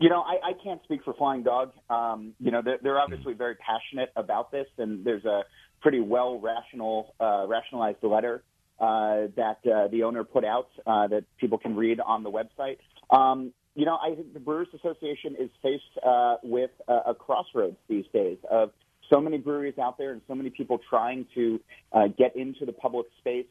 [0.00, 1.72] You know, I, I can't speak for Flying Dog.
[1.88, 5.42] Um, you know, they're, they're obviously very passionate about this, and there's a
[5.80, 8.42] pretty well rational, uh, rationalized letter
[8.80, 12.78] uh, that uh, the owner put out uh, that people can read on the website.
[13.16, 17.76] Um, you know, I think the Brewers Association is faced uh, with a, a crossroads
[17.88, 18.70] these days of
[19.08, 21.60] so many breweries out there and so many people trying to
[21.92, 23.46] uh, get into the public space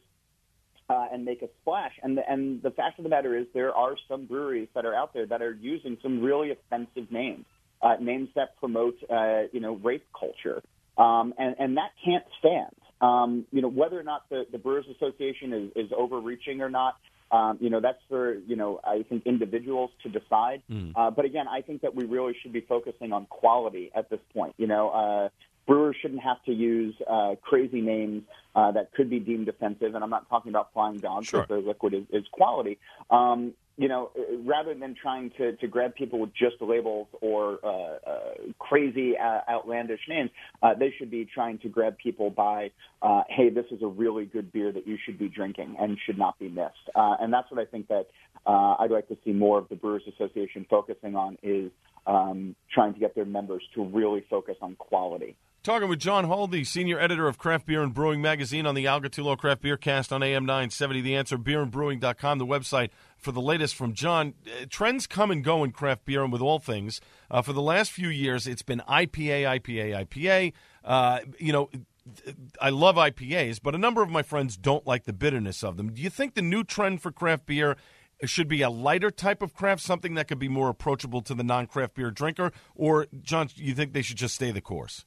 [0.88, 1.92] uh, and make a splash.
[2.02, 4.94] And the, and the fact of the matter is, there are some breweries that are
[4.94, 7.44] out there that are using some really offensive names,
[7.80, 10.62] uh, names that promote, uh, you know, rape culture,
[10.98, 12.74] um, and and that can't stand.
[13.00, 16.94] Um, you know, whether or not the, the Brewers Association is, is overreaching or not,
[17.32, 20.62] um, you know, that's for, you know, I think individuals to decide.
[20.70, 20.92] Mm.
[20.94, 24.20] Uh, but again, I think that we really should be focusing on quality at this
[24.32, 24.54] point.
[24.56, 25.28] You know, uh,
[25.66, 28.22] brewers shouldn't have to use uh, crazy names
[28.54, 29.94] uh, that could be deemed offensive.
[29.94, 31.46] And I'm not talking about flying dogs sure.
[31.48, 32.78] their liquid is, is quality.
[33.10, 34.10] Um, you know,
[34.44, 38.18] rather than trying to, to grab people with just labels or uh, uh,
[38.58, 40.30] crazy, uh, outlandish names,
[40.62, 42.70] uh, they should be trying to grab people by,
[43.00, 46.18] uh, hey, this is a really good beer that you should be drinking and should
[46.18, 46.90] not be missed.
[46.94, 48.08] Uh, and that's what I think that
[48.46, 51.70] uh, I'd like to see more of the Brewers Association focusing on is
[52.06, 55.36] um, trying to get their members to really focus on quality.
[55.62, 59.00] Talking with John the senior editor of Craft Beer and Brewing Magazine on the Al
[59.00, 61.00] Gattullo Craft Beer Cast on AM 970.
[61.00, 64.34] The answer, beerandbrewing.com, the website for the latest from John.
[64.44, 67.00] Uh, trends come and go in craft beer and with all things.
[67.30, 70.52] Uh, for the last few years, it's been IPA, IPA, IPA.
[70.84, 71.70] Uh, you know,
[72.60, 75.92] I love IPAs, but a number of my friends don't like the bitterness of them.
[75.92, 77.76] Do you think the new trend for craft beer
[78.24, 81.44] should be a lighter type of craft, something that could be more approachable to the
[81.44, 82.50] non craft beer drinker?
[82.74, 85.04] Or, John, do you think they should just stay the course?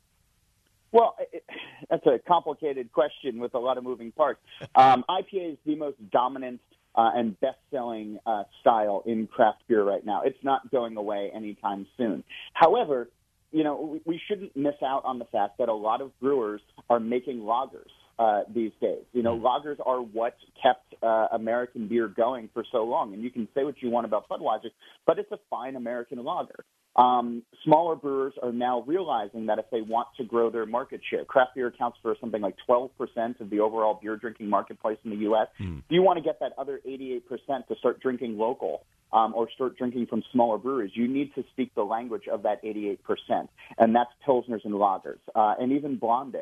[0.96, 1.18] Well,
[1.90, 4.40] that's a complicated question with a lot of moving parts.
[4.76, 6.60] Um, IPA is the most dominant
[6.96, 10.24] uh, and best-selling uh, style in craft beer right now.
[10.24, 12.24] It's not going away anytime soon.
[12.54, 13.10] However,
[13.52, 16.62] you know, we, we shouldn't miss out on the fact that a lot of brewers
[16.90, 19.04] are making lagers uh, these days.
[19.14, 23.14] You know, lagers are what kept uh, American beer going for so long.
[23.14, 24.72] And you can say what you want about Budweiser,
[25.06, 26.66] but it's a fine American lager.
[26.96, 31.26] Um, smaller brewers are now realizing that if they want to grow their market share,
[31.26, 32.90] craft beer accounts for something like 12%
[33.40, 35.48] of the overall beer drinking marketplace in the U.S.
[35.60, 35.80] Mm.
[35.80, 37.22] If you want to get that other 88%
[37.68, 41.74] to start drinking local, um, or start drinking from smaller breweries, you need to speak
[41.74, 42.98] the language of that 88%,
[43.78, 46.36] and that's pilsners and lagers, uh, and even blonde.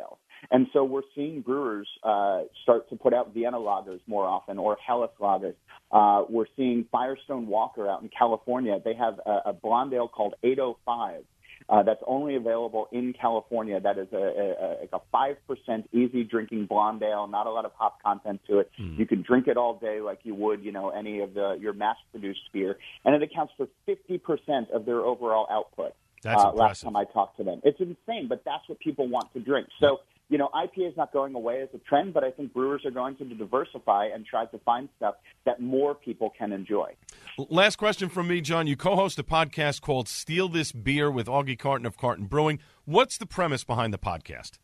[0.51, 4.77] And so we're seeing brewers uh, start to put out Vienna lagers more often or
[4.86, 5.56] Helles lagers.
[5.91, 8.79] Uh, we're seeing Firestone Walker out in California.
[8.84, 11.23] They have a, a blonde ale called 805.
[11.69, 13.79] Uh, that's only available in California.
[13.79, 17.71] That is a, a, a five percent easy drinking blonde ale, not a lot of
[17.75, 18.71] hop content to it.
[18.79, 18.99] Mm.
[18.99, 21.73] You can drink it all day like you would, you know, any of the your
[21.73, 25.93] mass produced beer, and it accounts for fifty percent of their overall output.
[26.21, 29.32] That's uh, last time I talked to them, it's insane, but that's what people want
[29.34, 29.67] to drink.
[29.79, 29.99] So
[30.30, 32.92] you know, IPA is not going away as a trend, but I think brewers are
[32.92, 36.96] going to diversify and try to find stuff that more people can enjoy.
[37.38, 38.68] Last question from me, John.
[38.68, 42.60] You co-host a podcast called "Steal This Beer" with Augie Carton of Carton Brewing.
[42.86, 44.60] What's the premise behind the podcast?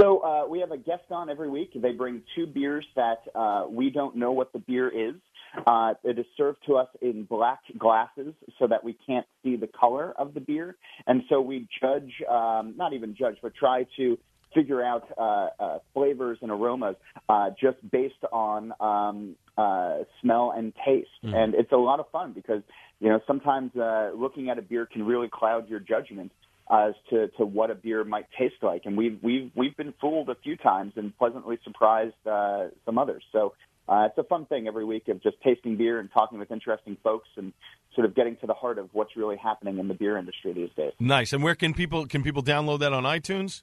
[0.00, 1.72] So uh, we have a guest on every week.
[1.74, 5.16] They bring two beers that uh, we don't know what the beer is.
[5.66, 9.66] Uh, it is served to us in black glasses so that we can't see the
[9.66, 10.76] color of the beer.
[11.06, 14.18] And so we judge, um, not even judge, but try to
[14.54, 16.96] figure out uh, uh, flavors and aromas
[17.28, 21.08] uh, just based on um, uh, smell and taste.
[21.24, 21.34] Mm.
[21.34, 22.62] And it's a lot of fun because
[23.00, 26.32] you know sometimes uh, looking at a beer can really cloud your judgment
[26.70, 28.82] as to, to what a beer might taste like.
[28.84, 33.22] And we've we've we've been fooled a few times and pleasantly surprised uh, some others.
[33.32, 33.54] So
[33.90, 36.96] uh, it's a fun thing every week of just tasting beer and talking with interesting
[37.02, 37.52] folks and
[37.94, 40.70] sort of getting to the heart of what's really happening in the beer industry these
[40.76, 40.92] days.
[41.00, 41.32] Nice.
[41.32, 43.62] And where can people can people download that on iTunes?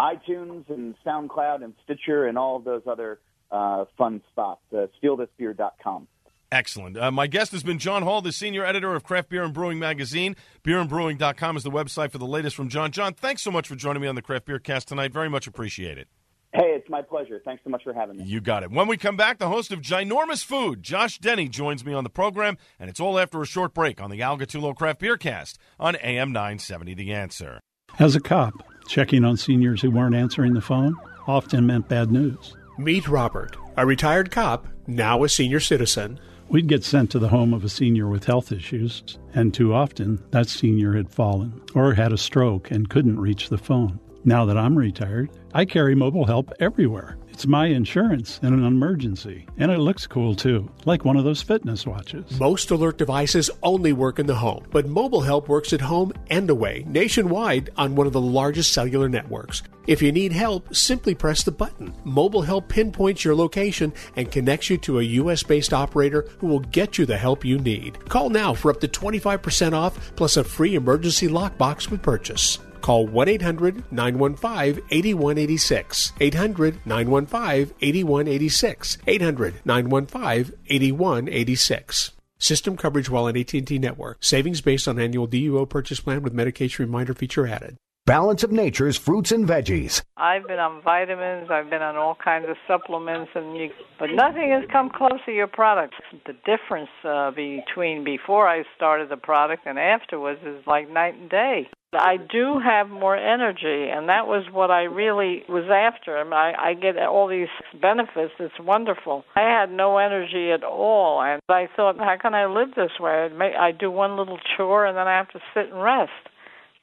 [0.00, 3.20] iTunes and SoundCloud and Stitcher and all of those other
[3.52, 4.62] uh, fun spots.
[4.72, 6.08] Uh, StealThisBeer.com.
[6.52, 6.98] Excellent.
[6.98, 9.78] Uh, my guest has been John Holl, the senior editor of Craft Beer and Brewing
[9.78, 10.34] Magazine.
[10.64, 12.90] Beerandbrewing.com is the website for the latest from John.
[12.90, 15.12] John, thanks so much for joining me on the Craft Beer Cast tonight.
[15.12, 16.08] Very much appreciate it.
[16.52, 17.40] Hey, it's my pleasure.
[17.44, 18.24] Thanks so much for having me.
[18.24, 18.72] You got it.
[18.72, 22.10] When we come back, the host of Ginormous Food, Josh Denny, joins me on the
[22.10, 25.58] program, and it's all after a short break on the Al Gattullo Craft Beer Cast
[25.78, 27.60] on AM 970 The Answer.
[28.00, 30.96] As a cop, checking on seniors who weren't answering the phone
[31.28, 32.56] often meant bad news.
[32.78, 36.18] Meet Robert, a retired cop, now a senior citizen.
[36.48, 40.20] We'd get sent to the home of a senior with health issues, and too often
[40.32, 44.00] that senior had fallen or had a stroke and couldn't reach the phone.
[44.24, 47.16] Now that I'm retired, I carry mobile help everywhere.
[47.30, 51.40] It's my insurance in an emergency, and it looks cool too, like one of those
[51.40, 52.38] fitness watches.
[52.38, 56.50] Most alert devices only work in the home, but mobile help works at home and
[56.50, 59.62] away, nationwide on one of the largest cellular networks.
[59.86, 61.94] If you need help, simply press the button.
[62.04, 66.60] Mobile Help pinpoints your location and connects you to a US based operator who will
[66.60, 68.06] get you the help you need.
[68.10, 72.58] Call now for up to 25% off plus a free emergency lockbox with purchase.
[72.80, 76.12] Call 1 800 915 8186.
[76.20, 78.98] 800 915 8186.
[79.06, 82.10] 800 915 8186.
[82.38, 84.16] System coverage while on AT&T network.
[84.24, 87.76] Savings based on annual DUO purchase plan with medication reminder feature added.
[88.06, 90.02] Balance of Nature's fruits and veggies.
[90.16, 94.50] I've been on vitamins, I've been on all kinds of supplements, and you, but nothing
[94.50, 95.94] has come close to your product.
[96.26, 101.30] The difference uh, between before I started the product and afterwards is like night and
[101.30, 101.68] day.
[101.92, 106.16] I do have more energy, and that was what I really was after.
[106.16, 107.48] I, mean, I, I get all these
[107.80, 108.32] benefits.
[108.38, 109.24] It's wonderful.
[109.34, 113.28] I had no energy at all, and I thought, how can I live this way?
[113.58, 116.12] I do one little chore, and then I have to sit and rest.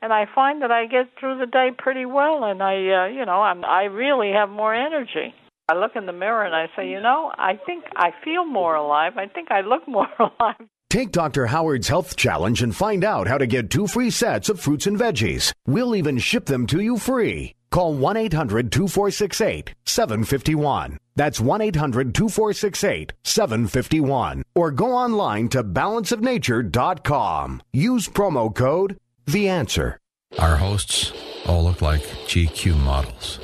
[0.01, 3.25] And I find that I get through the day pretty well, and I, uh, you
[3.25, 5.33] know, I'm, I really have more energy.
[5.69, 8.75] I look in the mirror and I say, you know, I think I feel more
[8.75, 9.17] alive.
[9.17, 10.55] I think I look more alive.
[10.89, 11.47] Take Dr.
[11.47, 14.97] Howard's Health Challenge and find out how to get two free sets of fruits and
[14.97, 15.51] veggies.
[15.65, 17.53] We'll even ship them to you free.
[17.71, 20.97] Call 1 800 2468 751.
[21.17, 24.43] That's 1 800 2468 751.
[24.55, 27.62] Or go online to balanceofnature.com.
[27.73, 28.97] Use promo code
[29.29, 29.99] The Answer.
[30.39, 31.11] Our hosts
[31.45, 33.41] all look like GQ models.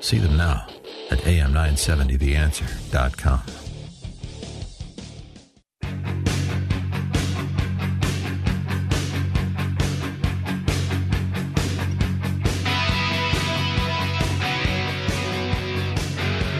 [0.00, 0.66] See them now
[1.10, 3.42] at am970theanswer.com.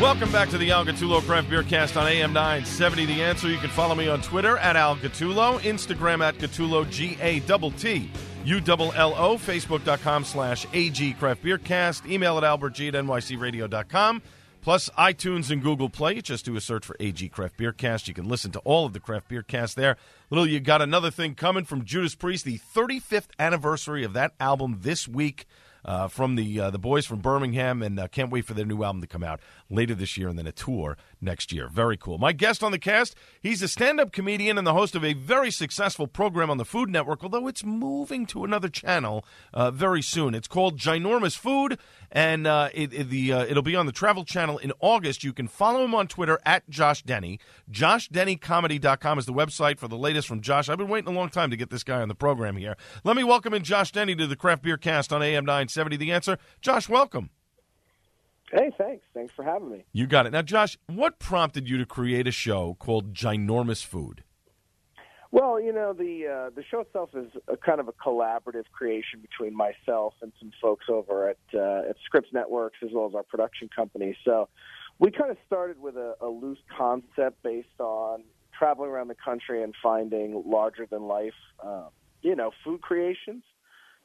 [0.02, 3.06] Welcome back to the Al Gattullo Craft Beer Cast on AM 970.
[3.06, 7.16] The answer you can follow me on Twitter at Al Gattullo, Instagram at Gattullo, G
[7.22, 8.10] A T T
[8.44, 14.22] U L L O, Facebook.com slash AG Craft Beer Cast, email at albertg at nycradio.com,
[14.62, 16.20] plus iTunes and Google Play.
[16.22, 18.08] Just do a search for AG Craft Beer Cast.
[18.08, 19.96] You can listen to all of the Craft Beer Cast there.
[20.30, 24.78] Little, you got another thing coming from Judas Priest, the 35th anniversary of that album
[24.80, 25.46] this week
[25.84, 28.82] uh, from the uh, the boys from Birmingham, and uh, can't wait for their new
[28.82, 29.40] album to come out
[29.70, 31.68] later this year, and then a tour next year.
[31.68, 32.18] Very cool.
[32.18, 35.50] My guest on the cast, he's a stand-up comedian and the host of a very
[35.50, 40.34] successful program on the Food Network, although it's moving to another channel uh, very soon.
[40.34, 41.78] It's called Ginormous Food,
[42.10, 45.24] and uh, it, it, the uh, it'll be on the Travel Channel in August.
[45.24, 47.38] You can follow him on Twitter at Josh Denny.
[47.70, 50.68] JoshDennyComedy.com is the website for the latest from Josh.
[50.68, 52.76] I've been waiting a long time to get this guy on the program here.
[53.04, 55.96] Let me welcome in Josh Denny to the Craft Beer Cast on AM 970.
[55.96, 57.30] The answer, Josh, welcome.
[58.52, 59.04] Hey, thanks.
[59.14, 59.84] Thanks for having me.
[59.92, 60.32] You got it.
[60.32, 64.24] Now, Josh, what prompted you to create a show called Ginormous Food?
[65.32, 69.20] Well, you know, the uh, the show itself is a kind of a collaborative creation
[69.20, 73.22] between myself and some folks over at uh, at Scripps Networks as well as our
[73.22, 74.16] production company.
[74.24, 74.48] So
[74.98, 78.24] we kind of started with a, a loose concept based on
[78.58, 81.32] traveling around the country and finding larger than life,
[81.64, 81.88] um,
[82.22, 83.44] you know, food creations.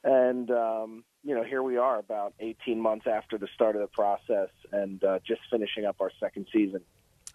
[0.03, 3.87] And um, you know, here we are about 18 months after the start of the
[3.87, 6.81] process and uh, just finishing up our second season.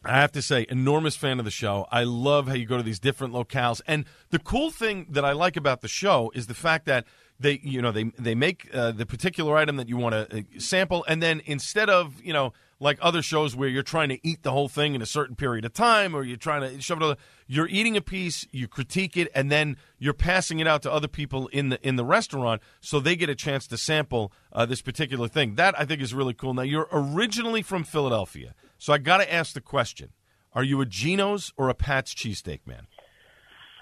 [0.05, 1.87] I have to say, enormous fan of the show.
[1.90, 5.33] I love how you go to these different locales, and the cool thing that I
[5.33, 7.05] like about the show is the fact that
[7.38, 10.42] they, you know, they they make uh, the particular item that you want to uh,
[10.59, 14.43] sample, and then instead of you know like other shows where you're trying to eat
[14.43, 17.05] the whole thing in a certain period of time, or you're trying to shove it.
[17.05, 17.16] Other,
[17.47, 21.07] you're eating a piece, you critique it, and then you're passing it out to other
[21.07, 24.83] people in the in the restaurant, so they get a chance to sample uh, this
[24.83, 25.55] particular thing.
[25.55, 26.55] That I think is really cool.
[26.55, 28.55] Now you're originally from Philadelphia.
[28.79, 30.11] So I got to ask the question:
[30.55, 32.87] Are you a Geno's or a Pat's cheesesteak man?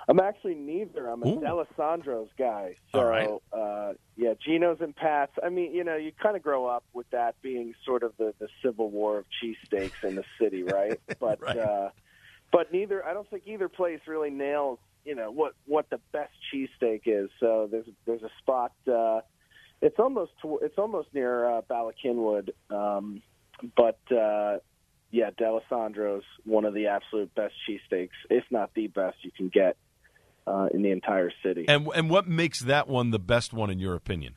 [0.09, 1.07] I'm actually neither.
[1.07, 1.41] I'm a Ooh.
[1.41, 2.77] Dalessandro's guy.
[2.93, 3.29] So, right.
[3.53, 5.33] uh, yeah, Geno's and Pat's.
[5.45, 8.33] I mean, you know, you kind of grow up with that being sort of the
[8.39, 10.99] the civil war of cheesesteaks in the city, right?
[11.21, 11.59] But right.
[11.59, 11.91] uh
[12.51, 13.05] but neither.
[13.05, 17.29] I don't think either place really nails, you know, what what the best cheesesteak is.
[17.39, 18.73] So there's there's a spot.
[18.91, 19.21] uh
[19.83, 23.23] It's almost it's almost near uh, Bala Cynwyd, um,
[23.77, 24.01] but.
[24.11, 24.59] uh
[25.11, 29.79] yeah, Dalessandro's one of the absolute best cheesesteaks, if not the best you can get
[30.49, 31.67] uh, in the entire city.
[31.69, 34.35] And and what makes that one the best one in your opinion?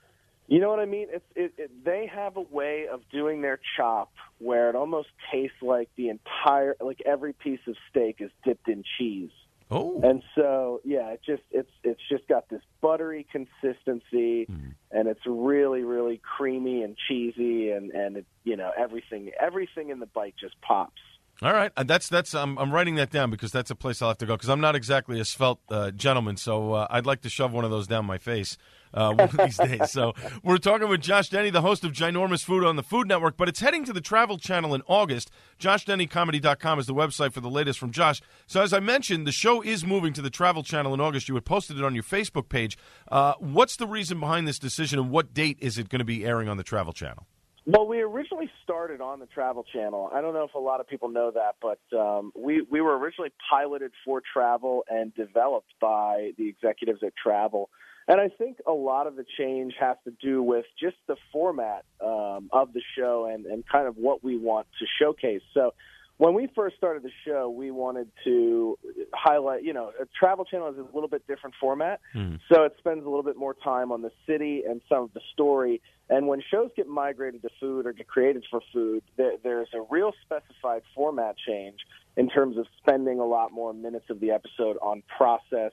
[0.47, 1.07] You know what I mean?
[1.09, 5.61] It's it, it, they have a way of doing their chop where it almost tastes
[5.61, 9.31] like the entire like every piece of steak is dipped in cheese.
[9.73, 10.01] Oh.
[10.03, 14.73] And so, yeah, it just it's it's just got this buttery consistency, mm.
[14.91, 19.99] and it's really really creamy and cheesy, and and it, you know everything everything in
[19.99, 21.01] the bite just pops.
[21.43, 24.09] All right, uh, that's that's I'm, I'm writing that down because that's a place I'll
[24.09, 27.21] have to go because I'm not exactly a svelte uh, gentleman, so uh, I'd like
[27.21, 28.59] to shove one of those down my face
[28.93, 29.89] uh, one of these days.
[29.89, 33.37] So we're talking with Josh Denny, the host of Ginormous Food on the Food Network,
[33.37, 35.31] but it's heading to the Travel Channel in August.
[35.59, 38.21] JoshDennyComedy.com is the website for the latest from Josh.
[38.45, 41.27] So as I mentioned, the show is moving to the Travel Channel in August.
[41.27, 42.77] You had posted it on your Facebook page.
[43.11, 46.23] Uh, what's the reason behind this decision, and what date is it going to be
[46.23, 47.25] airing on the Travel Channel?
[47.65, 50.09] Well, we originally started on the Travel Channel.
[50.11, 52.97] I don't know if a lot of people know that, but um, we we were
[52.97, 57.69] originally piloted for Travel and developed by the executives at Travel.
[58.07, 61.85] And I think a lot of the change has to do with just the format
[62.03, 65.41] um, of the show and, and kind of what we want to showcase.
[65.53, 65.75] So
[66.21, 68.77] when we first started the show, we wanted to
[69.11, 71.99] highlight, you know, a travel channel is a little bit different format.
[72.13, 72.39] Mm.
[72.47, 75.21] So it spends a little bit more time on the city and some of the
[75.33, 75.81] story.
[76.11, 79.81] And when shows get migrated to food or get created for food, there, there's a
[79.89, 81.79] real specified format change
[82.15, 85.71] in terms of spending a lot more minutes of the episode on process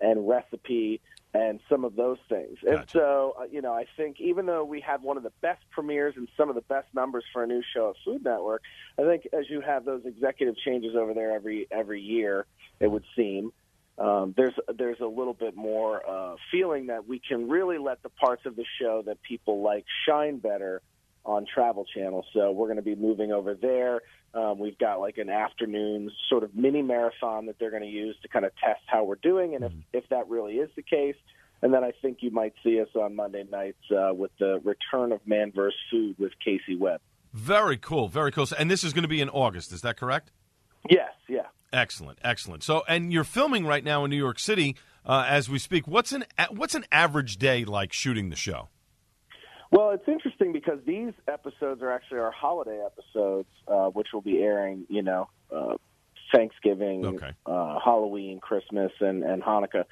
[0.00, 2.58] and recipe and some of those things.
[2.64, 2.78] Gotcha.
[2.78, 5.62] And so, uh, you know, I think even though we had one of the best
[5.70, 8.62] premieres and some of the best numbers for a new show at Food Network,
[8.98, 12.46] I think as you have those executive changes over there every every year,
[12.80, 13.52] it would seem.
[13.98, 18.08] Um, there's there's a little bit more uh, feeling that we can really let the
[18.08, 20.80] parts of the show that people like shine better
[21.24, 22.24] on Travel Channel.
[22.32, 24.00] So we're going to be moving over there.
[24.32, 28.16] Um, we've got like an afternoon sort of mini marathon that they're going to use
[28.22, 31.16] to kind of test how we're doing, and if if that really is the case,
[31.62, 35.12] and then I think you might see us on Monday nights uh, with the return
[35.12, 35.74] of Man vs.
[35.90, 37.00] Food with Casey Webb.
[37.32, 38.46] Very cool, very cool.
[38.58, 40.30] And this is going to be in August, is that correct?
[40.88, 41.46] Yes, yeah.
[41.72, 42.62] Excellent, excellent.
[42.62, 45.86] So, and you're filming right now in New York City uh, as we speak.
[45.86, 48.68] What's an what's an average day like shooting the show?
[49.70, 54.38] Well, it's interesting because these episodes are actually our holiday episodes, uh, which will be
[54.42, 55.76] airing, you know, uh,
[56.32, 57.32] Thanksgiving, Okay.
[57.46, 59.84] uh, Halloween, Christmas, and, and Hanukkah.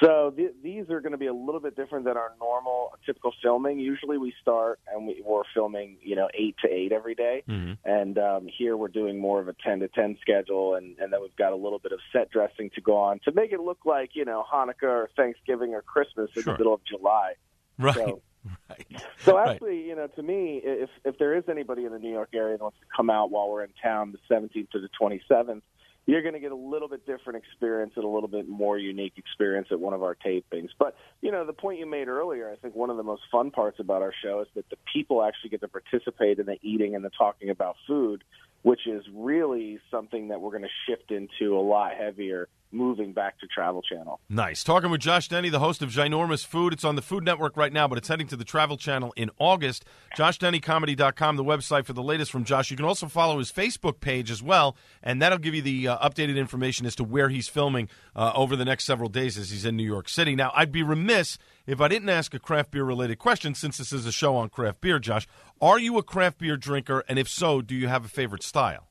[0.00, 3.32] So th- these are going to be a little bit different than our normal, typical
[3.42, 3.80] filming.
[3.80, 7.42] Usually we start and we, we're filming, you know, 8 to 8 every day.
[7.48, 7.72] Mm-hmm.
[7.84, 11.20] And um, here we're doing more of a 10 to 10 schedule, and, and then
[11.22, 13.80] we've got a little bit of set dressing to go on to make it look
[13.84, 16.54] like, you know, Hanukkah or Thanksgiving or Christmas in Sure.
[16.54, 17.32] the middle of July.
[17.78, 17.94] Right.
[17.96, 18.22] So,
[18.70, 18.86] right.
[19.18, 19.50] so Right.
[19.50, 22.56] actually, you know, to me, if if there is anybody in the New York area
[22.56, 25.62] that wants to come out while we're in town, the 17th to the 27th,
[26.06, 29.12] you're going to get a little bit different experience and a little bit more unique
[29.16, 30.70] experience at one of our tapings.
[30.78, 33.50] But you know, the point you made earlier, I think one of the most fun
[33.50, 36.94] parts about our show is that the people actually get to participate in the eating
[36.94, 38.24] and the talking about food,
[38.62, 43.38] which is really something that we're going to shift into a lot heavier moving back
[43.40, 44.20] to Travel Channel.
[44.28, 44.62] Nice.
[44.64, 46.72] Talking with Josh Denny, the host of Ginormous Food.
[46.72, 49.30] It's on the Food Network right now, but it's heading to the Travel Channel in
[49.38, 49.84] August.
[50.16, 52.70] JoshDennyComedy.com, the website for the latest from Josh.
[52.70, 56.08] You can also follow his Facebook page as well, and that'll give you the uh,
[56.08, 59.64] updated information as to where he's filming uh, over the next several days as he's
[59.64, 60.34] in New York City.
[60.36, 63.92] Now, I'd be remiss if I didn't ask a craft beer related question since this
[63.92, 65.26] is a show on craft beer, Josh.
[65.60, 67.04] Are you a craft beer drinker?
[67.08, 68.89] And if so, do you have a favorite style?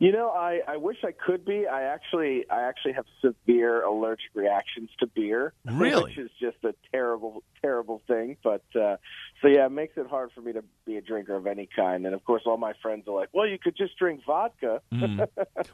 [0.00, 1.66] You know, I, I wish I could be.
[1.66, 6.14] I actually I actually have severe allergic reactions to beer, Really?
[6.14, 8.36] which is just a terrible terrible thing.
[8.44, 8.98] But uh,
[9.42, 12.06] so yeah, it makes it hard for me to be a drinker of any kind.
[12.06, 14.82] And of course, all my friends are like, "Well, you could just drink vodka."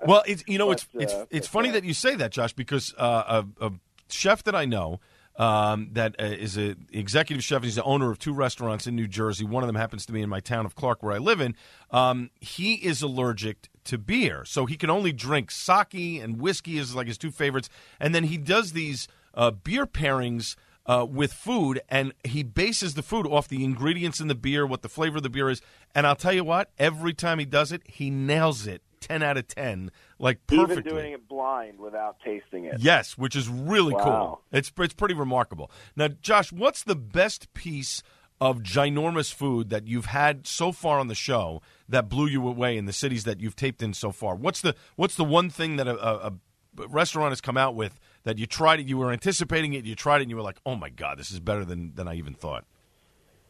[0.07, 2.55] Well, it's you know it's But, it's uh, it's funny that you say that, Josh,
[2.55, 3.72] because uh, a, a
[4.09, 5.01] chef that I know
[5.37, 7.62] um, that uh, is a executive chef.
[7.62, 9.45] He's the owner of two restaurants in New Jersey.
[9.45, 11.55] One of them happens to be in my town of Clark, where I live in.
[11.91, 16.95] Um, he is allergic to beer, so he can only drink sake and whiskey is
[16.95, 17.68] like his two favorites.
[18.01, 20.57] And then he does these uh, beer pairings.
[20.87, 24.82] Uh, with food, and he bases the food off the ingredients in the beer, what
[24.82, 25.62] the flavor of the beer is.
[25.95, 28.82] And I'll tell you what, every time he does it, he nails it.
[29.05, 30.72] 10 out of 10, like perfectly.
[30.76, 32.76] Even doing it blind without tasting it.
[32.78, 34.41] Yes, which is really cool.
[34.51, 35.70] It's it's pretty remarkable.
[35.95, 38.03] Now, Josh, what's the best piece
[38.41, 42.76] of ginormous food that you've had so far on the show that blew you away
[42.76, 44.35] in the cities that you've taped in so far?
[44.35, 47.99] What's the what's the one thing that a, a, a restaurant has come out with
[48.24, 50.59] that you tried it, you were anticipating it, you tried it, and you were like,
[50.66, 52.64] oh my god, this is better than than I even thought.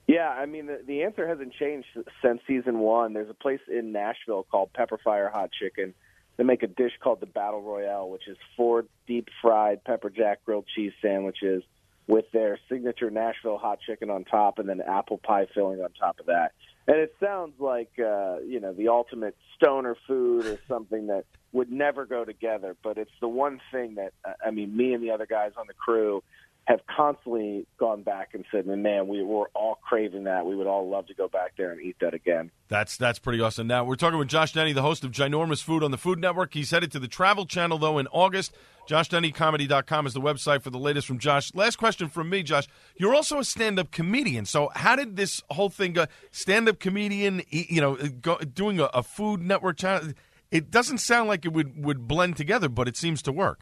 [0.07, 1.87] Yeah, I mean the, the answer hasn't changed
[2.23, 3.15] since season one.
[3.15, 5.95] There's a place in Nashville called Pepperfire Hot Chicken.
[6.37, 10.45] They make a dish called the Battle Royale, which is four deep fried pepper jack
[10.45, 11.63] grilled cheese sandwiches
[12.07, 16.21] with their signature Nashville hot chicken on top, and then apple pie filling on top
[16.21, 16.53] of that.
[16.87, 21.73] And it sounds like uh, you know the ultimate stoner food or something that would
[21.73, 22.77] never go together.
[22.83, 25.67] But it's the one thing that uh, I mean, me and the other guys on
[25.67, 26.23] the crew
[26.67, 30.47] have constantly gone back and said, "Man, we were all craving that.
[30.47, 33.41] We would all love to go back there and eat that again." That's that's pretty
[33.41, 33.67] awesome.
[33.67, 36.55] Now we're talking with Josh Denny, the host of Ginormous Food on the Food Network.
[36.55, 38.55] He's headed to the Travel Channel though in August.
[38.89, 41.55] JoshDennyComedy.com is the website for the latest from Josh.
[41.55, 42.67] Last question from me, Josh.
[42.97, 44.45] You're also a stand-up comedian.
[44.45, 46.05] So how did this whole thing go?
[46.33, 50.13] Stand-up comedian, you know, go, doing a, a Food Network channel.
[50.51, 53.61] It doesn't sound like it would would blend together, but it seems to work.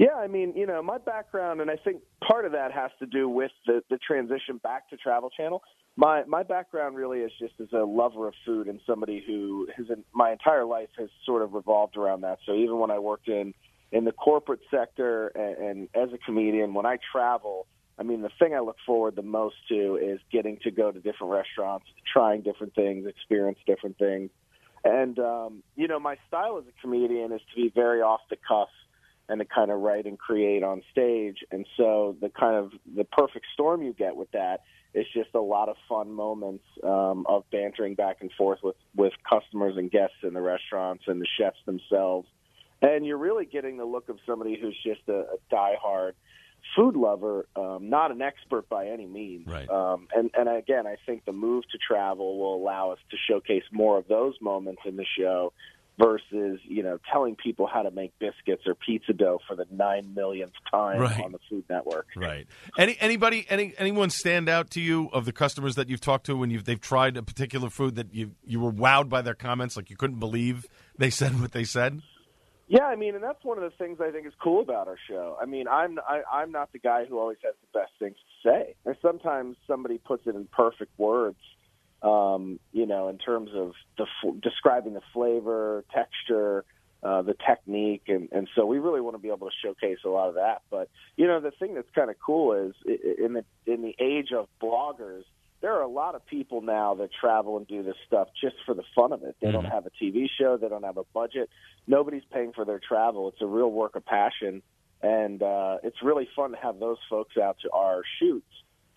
[0.00, 3.06] Yeah, I mean, you know, my background, and I think part of that has to
[3.06, 5.62] do with the, the transition back to Travel Channel.
[5.94, 9.88] My my background really is just as a lover of food and somebody who has
[10.14, 12.38] my entire life has sort of revolved around that.
[12.46, 13.52] So even when I worked in
[13.92, 17.66] in the corporate sector and, and as a comedian, when I travel,
[17.98, 20.98] I mean, the thing I look forward the most to is getting to go to
[20.98, 24.30] different restaurants, trying different things, experience different things.
[24.82, 28.36] And um, you know, my style as a comedian is to be very off the
[28.48, 28.70] cuff
[29.30, 31.38] and to kind of write and create on stage.
[31.50, 34.62] And so the kind of the perfect storm you get with that
[34.92, 39.12] is just a lot of fun moments um, of bantering back and forth with with
[39.28, 42.28] customers and guests in the restaurants and the chefs themselves.
[42.82, 46.12] And you're really getting the look of somebody who's just a, a diehard
[46.76, 49.46] food lover, um, not an expert by any means.
[49.46, 49.68] Right.
[49.68, 53.62] Um, and, and again, I think the move to travel will allow us to showcase
[53.72, 55.52] more of those moments in the show
[56.00, 60.14] versus, you know, telling people how to make biscuits or pizza dough for the nine
[60.14, 61.22] millionth time Right.
[61.22, 62.06] on the Food Network.
[62.16, 62.46] Right.
[62.78, 66.36] Any anybody any anyone stand out to you of the customers that you've talked to
[66.36, 69.76] when you've they've tried a particular food that you you were wowed by their comments,
[69.76, 72.00] like you couldn't believe they said what they said?
[72.68, 74.96] Yeah, I mean, and that's one of the things I think is cool about our
[75.08, 75.36] show.
[75.42, 78.48] I mean, I'm I, I'm not the guy who always has the best things to
[78.48, 78.74] say.
[78.86, 81.38] And sometimes somebody puts it in perfect words,
[82.02, 86.64] um, you know, in terms of the f- describing the flavor, texture,
[87.02, 90.08] uh, the technique, and and so we really want to be able to showcase a
[90.08, 90.62] lot of that.
[90.70, 94.32] But you know, the thing that's kind of cool is in the in the age
[94.32, 95.22] of bloggers,
[95.60, 98.74] there are a lot of people now that travel and do this stuff just for
[98.74, 99.36] the fun of it.
[99.40, 101.50] They don't have a TV show, they don't have a budget.
[101.86, 103.28] Nobody's paying for their travel.
[103.28, 104.62] It's a real work of passion,
[105.02, 108.46] and uh, it's really fun to have those folks out to our shoots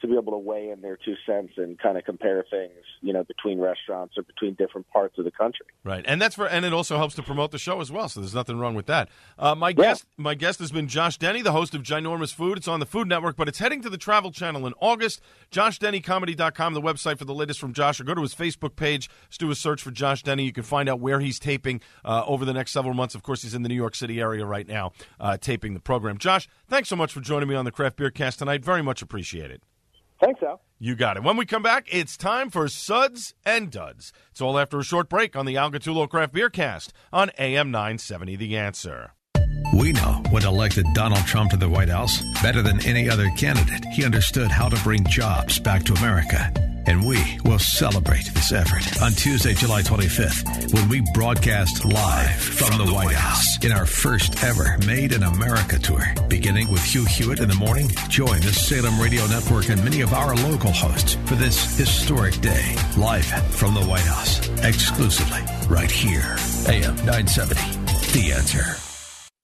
[0.04, 3.14] to be able to weigh in their two cents and kind of compare things, you
[3.14, 5.66] know, between restaurants or between different parts of the country.
[5.86, 8.10] Right, and that's for, and it also helps to promote the show as well.
[8.10, 9.08] So there's nothing wrong with that.
[9.40, 12.58] Uh, my guest, my guest has been Josh Denny, the host of Ginormous Food.
[12.58, 15.22] It's on the Food Network, but it's heading to the Travel Channel in August.
[15.52, 19.10] JoshDennyComedy.com, the website for the latest from Josh, or go to his Facebook page.
[19.30, 20.44] Just do a search for Josh Denny.
[20.44, 23.16] You can find out where he's taping uh, over the next several months.
[23.16, 26.18] Of course, he's in the New York City area right now, uh, taping the program.
[26.18, 28.66] Josh, thanks so much for joining me on the Craft Beer Cast tonight.
[28.66, 29.64] Very much appreciate it.
[30.24, 30.62] Thanks, Al.
[30.80, 31.24] You got it.
[31.24, 34.14] When we come back, it's time for Suds and Duds.
[34.32, 37.72] It's all after a short break on the Al Gattullo Craft Beer Cast on AM
[37.72, 39.12] 970 The Answer.
[39.78, 43.84] We know what elected Donald Trump to the White House better than any other candidate.
[43.94, 46.73] He understood how to bring jobs back to America.
[46.86, 52.78] And we will celebrate this effort on Tuesday, July 25th, when we broadcast live from,
[52.78, 56.04] the, White House in our first ever Made in America tour.
[56.28, 60.14] Beginning with Hugh Hewitt in the morning, join the Salem Radio Network and many of
[60.14, 66.36] our local hosts for this historic day, live from the White House, exclusively right here.
[66.68, 67.62] AM 970,
[68.14, 68.93] The Answer.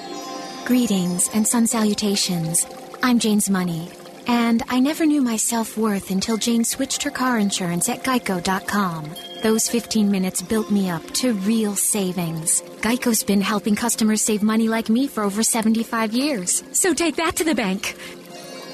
[0.66, 2.66] Greetings and sun salutations.
[3.04, 3.90] I'm Jane's Money,
[4.28, 9.10] and I never knew my self worth until Jane switched her car insurance at geico.com.
[9.44, 12.62] Those 15 minutes built me up to real savings.
[12.82, 16.64] Geico's been helping customers save money like me for over 75 years.
[16.72, 17.98] So take that to the bank.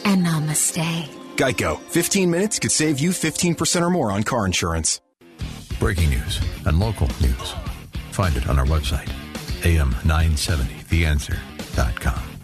[0.06, 1.25] And namaste.
[1.36, 1.80] Geico.
[1.80, 5.00] 15 minutes could save you 15% or more on car insurance.
[5.80, 7.54] Breaking news and local news.
[8.12, 9.10] Find it on our website,
[9.64, 12.35] am970theanswer.com.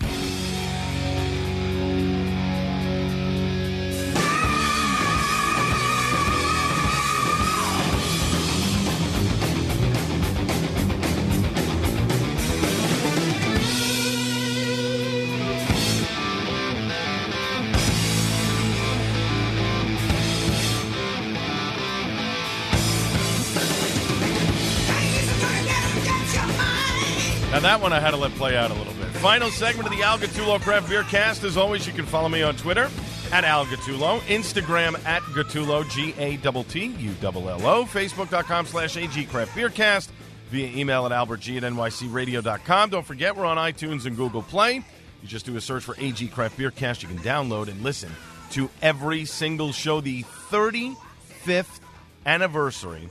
[27.72, 29.08] that one I had to let play out a little bit.
[29.22, 31.46] Final segment of the Al Gattullo Craft Beer Cast.
[31.46, 32.90] As always, you can follow me on Twitter
[33.32, 38.66] at Al Gattullo, Instagram at Gattullo, G A T T U L L O, Facebook.com
[38.66, 40.12] slash AG Craft Beer Cast,
[40.50, 42.90] via email at AlbertG at NYCRadio.com.
[42.90, 44.84] Don't forget, we're on iTunes and Google Play.
[45.22, 47.04] You just do a search for AG Craft Beer Cast.
[47.04, 48.12] You can download and listen
[48.50, 50.02] to every single show.
[50.02, 51.80] The 35th
[52.26, 53.10] anniversary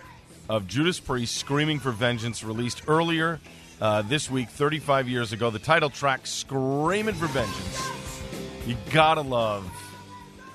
[0.50, 3.40] of Judas Priest Screaming for Vengeance, released earlier
[3.81, 5.51] uh, this week, 35 years ago.
[5.51, 8.22] The title track, Screaming for Vengeance.
[8.66, 9.68] You gotta love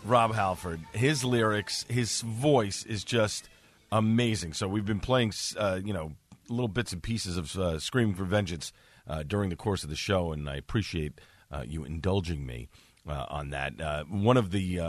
[0.05, 0.79] Rob Halford.
[0.93, 3.49] His lyrics, his voice is just
[3.91, 4.53] amazing.
[4.53, 6.13] So we've been playing, uh, you know,
[6.49, 8.71] little bits and pieces of uh, Screaming for Vengeance
[9.07, 11.19] uh, during the course of the show, and I appreciate
[11.51, 12.69] uh, you indulging me.
[13.07, 14.79] Uh, on that, uh, one of the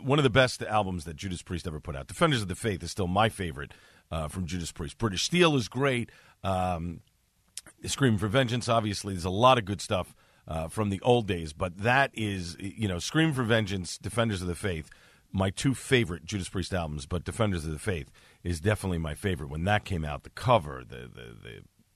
[0.00, 2.08] one of the best albums that Judas Priest ever put out.
[2.08, 3.70] Defenders of the Faith is still my favorite
[4.30, 4.98] from Judas Priest.
[4.98, 6.10] British Steel is great.
[6.42, 7.02] Um,
[7.86, 10.14] Screaming for Vengeance, obviously, there's a lot of good stuff
[10.46, 14.48] uh, from the old days, but that is, you know, Scream for Vengeance, Defenders of
[14.48, 14.90] the Faith,
[15.32, 18.10] my two favorite Judas Priest albums, but Defenders of the Faith
[18.42, 19.50] is definitely my favorite.
[19.50, 21.36] When that came out, the cover, the the,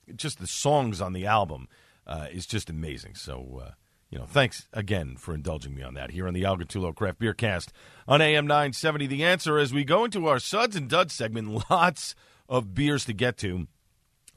[0.06, 1.68] the just the songs on the album
[2.06, 3.14] uh, is just amazing.
[3.14, 3.70] So, uh,
[4.10, 7.18] you know, thanks again for indulging me on that here on the Al Gattullo Craft
[7.18, 7.72] Beer Cast
[8.06, 9.06] on AM 970.
[9.06, 12.14] The answer as we go into our Suds and Duds segment, lots
[12.48, 13.66] of beers to get to.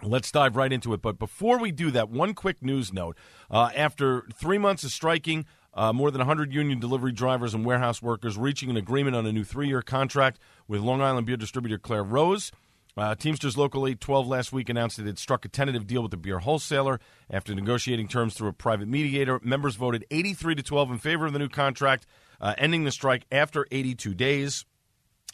[0.01, 1.01] Let's dive right into it.
[1.01, 3.17] But before we do that, one quick news note.
[3.51, 8.01] Uh, after three months of striking, uh, more than 100 union delivery drivers and warehouse
[8.01, 11.77] workers reaching an agreement on a new three year contract with Long Island beer distributor
[11.77, 12.51] Clare Rose.
[12.97, 16.17] Uh, Teamsters Local 812 last week announced that it struck a tentative deal with the
[16.17, 19.39] beer wholesaler after negotiating terms through a private mediator.
[19.43, 22.05] Members voted 83 to 12 in favor of the new contract,
[22.41, 24.65] uh, ending the strike after 82 days.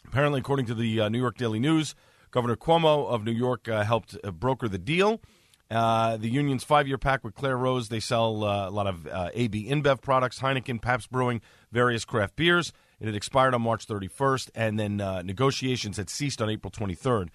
[0.06, 1.96] Apparently, according to the uh, New York Daily News,
[2.36, 5.22] Governor Cuomo of New York uh, helped uh, broker the deal.
[5.70, 9.30] Uh, the union's five-year pact with Clare Rose, they sell uh, a lot of uh,
[9.32, 11.40] AB InBev products, Heineken, Pabst Brewing,
[11.72, 12.74] various craft beers.
[13.00, 17.30] It had expired on March 31st, and then uh, negotiations had ceased on April 23rd,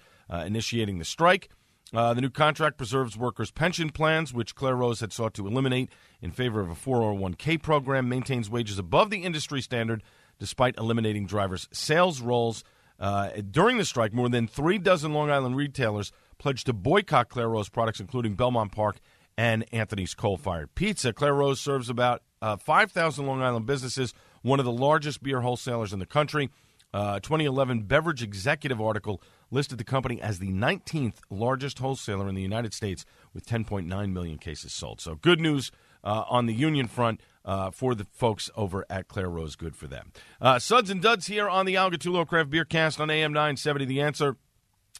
[0.46, 1.48] initiating the strike.
[1.90, 5.90] the new contract preserves workers' pension plans, which Clare Rose had sought to eliminate
[6.20, 10.04] in favor of a 401k program, maintains wages above the industry standard
[10.38, 12.62] despite eliminating drivers' sales roles.
[13.02, 17.48] Uh, during the strike, more than three dozen Long Island retailers pledged to boycott Clare
[17.48, 18.98] Rose products, including Belmont Park
[19.36, 21.12] and Anthony's Coal Fired Pizza.
[21.12, 25.92] Clare Rose serves about uh, 5,000 Long Island businesses, one of the largest beer wholesalers
[25.92, 26.48] in the country.
[26.94, 32.42] Uh, 2011 Beverage Executive article listed the company as the 19th largest wholesaler in the
[32.42, 35.00] United States with 10.9 million cases sold.
[35.00, 35.72] So, good news
[36.04, 39.56] uh, on the union front uh, for the folks over at Clare Rose.
[39.56, 40.12] Good for them.
[40.40, 43.84] Uh, Suds and Duds here on the Al Gattullo Craft Beer Cast on AM 970.
[43.84, 44.36] The answer.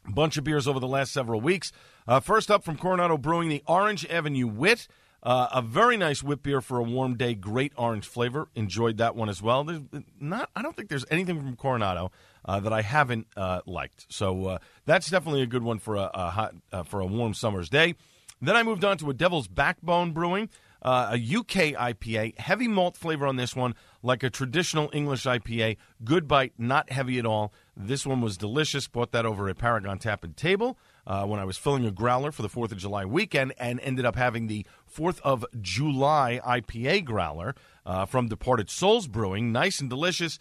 [0.05, 1.71] Bunch of beers over the last several weeks.
[2.07, 4.87] Uh, first up from Coronado Brewing, the Orange Avenue Wit.
[5.23, 7.33] Uh, a very nice wit beer for a warm day.
[7.33, 8.49] Great orange flavor.
[8.55, 9.63] Enjoyed that one as well.
[9.63, 9.79] There's
[10.19, 12.11] not, I don't think there's anything from Coronado
[12.43, 14.05] uh, that I haven't uh, liked.
[14.09, 17.33] So uh, that's definitely a good one for a, a hot uh, for a warm
[17.33, 17.95] summer's day.
[18.41, 20.49] Then I moved on to a Devil's Backbone Brewing.
[20.83, 25.77] Uh, a UK IPA, heavy malt flavor on this one, like a traditional English IPA.
[26.03, 27.53] Good bite, not heavy at all.
[27.75, 28.87] This one was delicious.
[28.89, 30.77] Bought that over at Paragon Tap and Table
[31.07, 34.05] uh, when I was filling a growler for the 4th of July weekend and ended
[34.05, 37.55] up having the 4th of July IPA growler
[37.85, 39.51] uh, from Departed Soles Brewing.
[39.51, 40.37] Nice and delicious.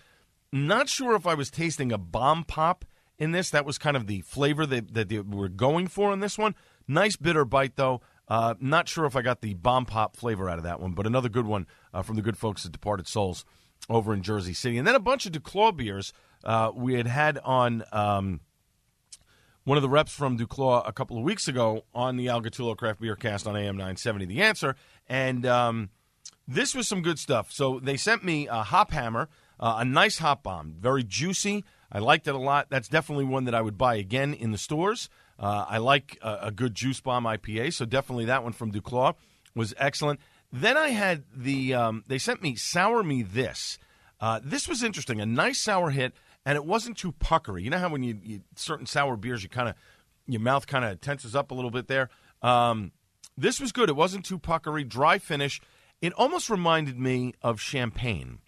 [0.53, 2.85] Not sure if I was tasting a bomb pop
[3.19, 3.51] in this.
[3.51, 6.55] That was kind of the flavor that, that they were going for on this one.
[6.87, 8.01] Nice bitter bite, though.
[8.29, 11.07] Uh, not sure if I got the bomb pop flavor out of that one, but
[11.07, 13.45] another good one uh, from the good folks at Departed Soles
[13.91, 14.79] over in Jersey City.
[14.79, 16.13] And then a bunch of Duclaw beers
[16.45, 18.41] uh, we had had on um,
[19.65, 22.77] one of the reps from Duclaw a couple of weeks ago on the Al Gattullo
[22.77, 24.77] Craft Beer Cast on AM 970 The Answer.
[25.09, 25.91] And um,
[26.47, 27.53] this was some good stuff.
[27.53, 29.29] So they sent me a Hop Hammer,
[29.61, 31.65] uh, a nice hop bomb, very juicy.
[31.91, 32.69] I liked it a lot.
[32.71, 35.09] That's definitely one that I would buy again in the stores.
[35.39, 39.15] Uh, I like a, a, good Juice Bomb IPA, so definitely that one from Duclaw
[39.55, 40.21] was excellent.
[40.53, 43.79] Then I had the um, they sent me Sour Me This.
[44.21, 46.13] Uh, this was interesting, a nice sour hit,
[46.45, 47.65] and it wasn't too puckery.
[47.65, 49.75] You know how when you, you certain sour beers, you kind of
[50.27, 52.09] your mouth kind of tenses up a little bit there.
[52.43, 52.93] Um,
[53.37, 53.89] this was good.
[53.89, 55.61] It wasn't too puckery, dry finish.
[56.01, 58.39] It almost reminded me of champagne.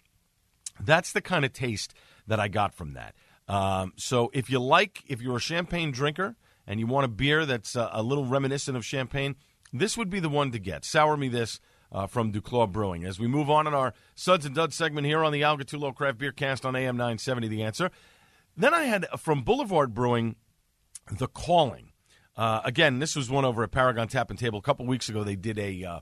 [0.79, 1.93] That's the kind of taste
[2.27, 3.15] that I got from that.
[3.47, 6.35] Um, so if you like, if you're a champagne drinker
[6.67, 9.35] and you want a beer that's uh, a little reminiscent of champagne,
[9.71, 10.85] this would be the one to get.
[10.85, 11.59] Sour me this
[11.91, 13.03] uh, from Duclaw Brewing.
[13.03, 15.93] As we move on in our Suds and Duds segment here on the Al Gattullo
[15.93, 17.91] Craft Beer Cast on AM 970, The Answer.
[18.57, 20.35] Then I had uh, from Boulevard Brewing,
[21.11, 21.91] The Calling.
[22.37, 24.59] Uh, again, this was one over at Paragon Tap and Table.
[24.59, 25.99] A couple weeks ago, they did a, uh,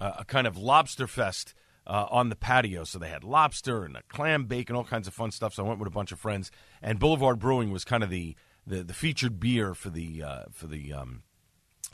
[0.00, 1.54] a kind of lobster fest
[1.86, 2.84] uh, on the patio.
[2.84, 5.54] So they had lobster and a clam bake and all kinds of fun stuff.
[5.54, 6.50] So I went with a bunch of friends.
[6.82, 8.36] And Boulevard Brewing was kind of the
[8.68, 11.22] the, the featured beer for the uh, for the um,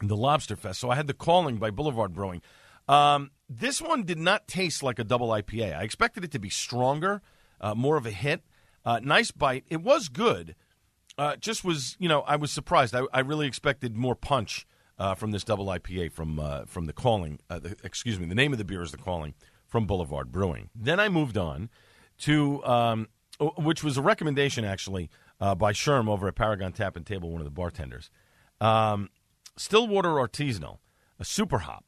[0.03, 0.81] the Lobster Fest.
[0.81, 2.43] So I had the Calling by Boulevard Brewing.
[2.89, 5.77] Um, this one did not taste like a double IPA.
[5.79, 7.23] I expected it to be stronger,
[7.61, 8.43] uh, more of a hit.
[8.85, 9.65] Uh, nice bite.
[9.71, 10.55] It was good.
[11.17, 12.95] Uh, just was, you know, I was surprised.
[12.95, 14.67] I, I really expected more punch
[14.99, 17.39] uh, from this double IPA from uh, from the Calling.
[17.49, 19.35] Uh, the, excuse me, the name of the beer is the Calling
[19.67, 20.71] from Boulevard Brewing.
[20.75, 21.71] Then I moved on
[22.19, 23.09] to, um,
[23.57, 25.11] which was a recommendation actually
[25.41, 28.11] uh, by Sherm over at Paragon Tap and Table, one of the bartenders.
[28.61, 29.11] Um,
[29.57, 30.79] Stillwater Artisanal,
[31.19, 31.85] a super hop.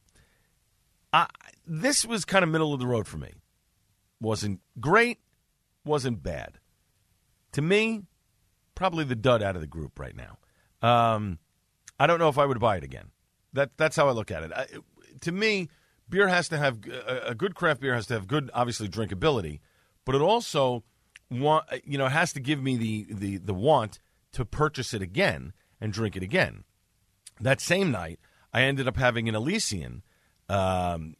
[1.13, 1.25] Uh,
[1.65, 3.31] this was kind of middle of the road for me.
[4.19, 5.19] Wasn't great,
[5.85, 6.59] wasn't bad.
[7.53, 8.03] To me,
[8.75, 10.37] probably the dud out of the group right now.
[10.87, 11.39] Um,
[11.99, 13.11] I don't know if I would buy it again.
[13.53, 14.51] That that's how I look at it.
[14.53, 14.67] I,
[15.21, 15.69] to me,
[16.09, 19.59] beer has to have a, a good craft beer has to have good, obviously drinkability,
[20.05, 20.83] but it also
[21.29, 23.99] want you know it has to give me the the the want
[24.33, 26.63] to purchase it again and drink it again.
[27.39, 28.19] That same night,
[28.53, 30.03] I ended up having an Elysian
[30.49, 31.15] um,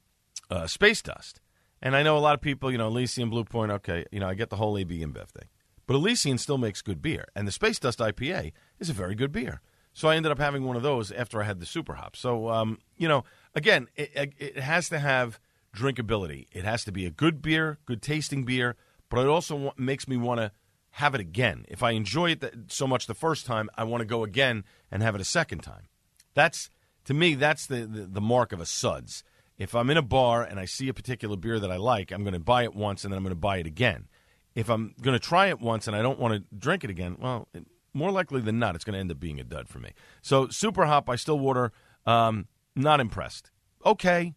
[0.50, 1.42] uh, Space Dust,
[1.82, 3.72] and I know a lot of people, you know, Elysian Blue Point.
[3.72, 5.50] Okay, you know, I get the whole AB InBev thing,
[5.86, 9.32] but Elysian still makes good beer, and the Space Dust IPA is a very good
[9.32, 9.62] beer.
[9.94, 12.16] So I ended up having one of those after I had the super hop.
[12.16, 13.24] So um, you know,
[13.56, 15.40] again, it, it has to have
[15.76, 16.48] drinkability.
[16.52, 18.76] It has to be a good beer, good tasting beer,
[19.10, 20.52] but it also makes me want to
[20.92, 21.66] have it again.
[21.68, 25.04] If I enjoy it so much the first time, I want to go again and
[25.04, 25.88] have it a second time.
[26.34, 26.70] That's
[27.06, 29.24] to me, that's the, the, the mark of a suds.
[29.58, 32.24] If I'm in a bar and I see a particular beer that I like, I'm
[32.24, 34.08] going to buy it once and then I'm going to buy it again.
[34.56, 37.18] If I'm going to try it once and I don't want to drink it again,
[37.20, 37.48] well,
[37.94, 39.94] more likely than not, it's going to end up being a dud for me.
[40.22, 41.72] So, Super Hop by Stillwater,
[42.06, 43.52] um, not impressed.
[43.86, 44.36] Okay,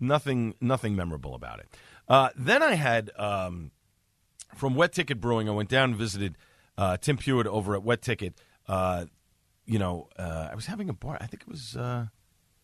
[0.00, 1.68] nothing, nothing memorable about it.
[2.08, 3.72] Uh, then I had um,
[4.56, 5.48] from Wet Ticket Brewing.
[5.48, 6.36] I went down and visited
[6.76, 8.34] uh, Tim Pewitt over at Wet Ticket.
[8.66, 9.06] Uh,
[9.64, 11.18] you know, uh, I was having a bar.
[11.20, 12.06] I think it was, uh,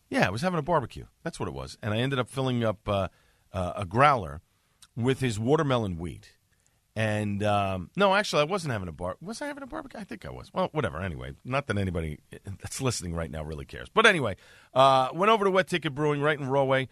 [0.09, 1.05] yeah, I was having a barbecue.
[1.23, 1.77] That's what it was.
[1.81, 3.07] And I ended up filling up uh,
[3.51, 4.41] uh, a growler
[4.95, 6.33] with his watermelon wheat.
[6.95, 9.17] And um, no, actually, I wasn't having a bar.
[9.19, 9.99] Was I having a barbecue?
[9.99, 10.53] I think I was.
[10.53, 11.01] Well, whatever.
[11.01, 12.19] Anyway, not that anybody
[12.61, 13.89] that's listening right now really cares.
[13.89, 14.35] But anyway,
[14.75, 16.87] went over to Wet Ticket Brewing right in Rahway,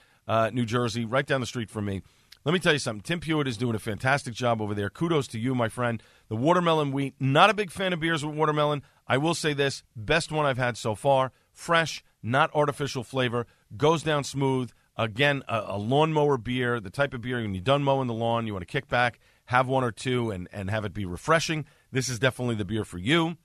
[0.52, 2.02] New Jersey, right down the street from me.
[2.44, 3.02] Let me tell you something.
[3.02, 4.90] Tim Pewitt is doing a fantastic job over there.
[4.90, 6.02] Kudos to you, my friend.
[6.28, 7.14] The watermelon wheat.
[7.20, 8.82] Not a big fan of beers with watermelon.
[9.08, 11.32] I will say this: best one I've had so far.
[11.52, 13.46] Fresh, not artificial flavor.
[13.78, 14.72] Goes down smooth.
[14.98, 18.46] Again, a, a lawnmower beer, the type of beer when you're done mowing the lawn,
[18.46, 19.20] you want to kick back
[19.52, 21.66] have one or two and, and have it be refreshing.
[21.92, 23.38] This is definitely the beer for you.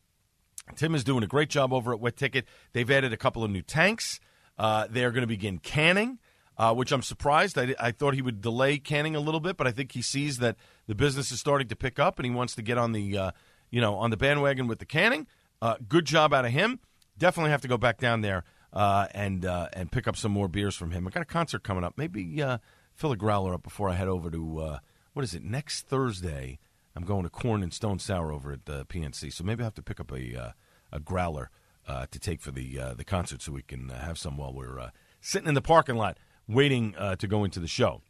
[0.76, 2.47] Tim is doing a great job over at Wet Ticket.
[2.72, 4.20] They've added a couple of new tanks.
[4.57, 6.18] Uh, they are going to begin canning,
[6.59, 7.59] uh, which I'm surprised.
[7.59, 10.38] I, I, thought he would delay canning a little bit, but I think he sees
[10.38, 13.16] that the business is starting to pick up, and he wants to get on the
[13.18, 13.30] uh,
[13.70, 15.26] you know on the bandwagon with the canning.
[15.61, 16.80] Uh, good job out of him.
[17.18, 20.48] Definitely have to go back down there uh, and uh, and pick up some more
[20.48, 21.07] beers from him.
[21.07, 21.94] I got a concert coming up.
[21.96, 22.42] Maybe
[22.94, 24.78] fill a growler up before I head over to
[25.12, 26.59] what is it next Thursday?
[26.94, 29.74] I'm going to Korn and Stone Sour over at the PNC, so maybe I have
[29.74, 30.50] to pick up a uh,
[30.90, 31.50] a growler
[31.86, 34.52] uh, to take for the uh, the concert, so we can uh, have some while
[34.52, 34.90] we're uh,
[35.20, 36.18] sitting in the parking lot
[36.49, 38.03] waiting uh, to go into the show.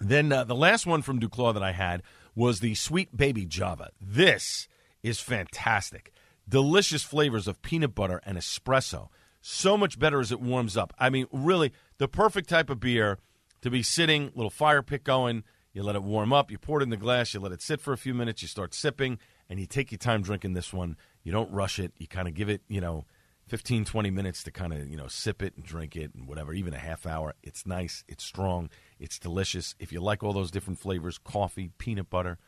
[0.00, 2.02] Then the last one from Duclaw that I had
[2.34, 3.90] was the Sweet Baby Java.
[4.00, 4.68] This
[5.02, 6.12] is fantastic.
[6.48, 9.08] Delicious flavors of peanut butter and espresso.
[9.40, 10.92] So much better as it warms up.
[10.98, 13.18] I mean, really, the perfect type of beer
[13.62, 16.82] to be sitting, little fire pit going, you let it warm up, you pour it
[16.82, 19.60] in the glass, you let it sit for a few minutes, you start sipping, and
[19.60, 20.96] you take your time drinking this one.
[21.22, 21.92] You don't rush it.
[21.98, 23.04] You kind of give it, you know,
[23.48, 26.52] 15, 20 minutes to kind of, you know, sip it and drink it and whatever,
[26.52, 27.34] even a half hour.
[27.42, 29.74] It's nice, it's strong, it's delicious.
[29.78, 32.38] If you like all those different flavors, coffee, peanut butter,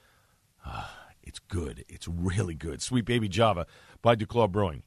[0.66, 0.88] uh,
[1.22, 1.84] it's good.
[1.88, 2.82] It's really good.
[2.82, 3.66] Sweet Baby Java
[4.02, 4.82] by Duclaw Brewing.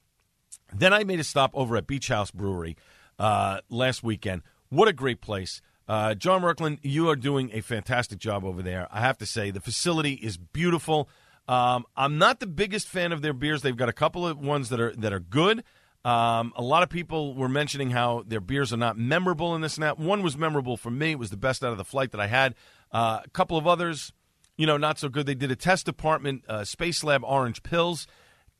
[0.73, 2.75] Then I made a stop over at Beach House Brewery
[3.19, 4.41] uh, last weekend.
[4.69, 5.61] What a great place.
[5.87, 8.87] Uh, John Merkland, you are doing a fantastic job over there.
[8.91, 11.09] I have to say, the facility is beautiful.
[11.47, 13.61] Um, I'm not the biggest fan of their beers.
[13.61, 15.63] They've got a couple of ones that are that are good.
[16.03, 19.75] Um, a lot of people were mentioning how their beers are not memorable in this
[19.75, 19.99] and that.
[19.99, 21.11] One was memorable for me.
[21.11, 22.55] It was the best out of the flight that I had.
[22.91, 24.11] Uh, a couple of others,
[24.57, 25.25] you know, not so good.
[25.25, 28.07] They did a test department, uh, Space Lab Orange Pills.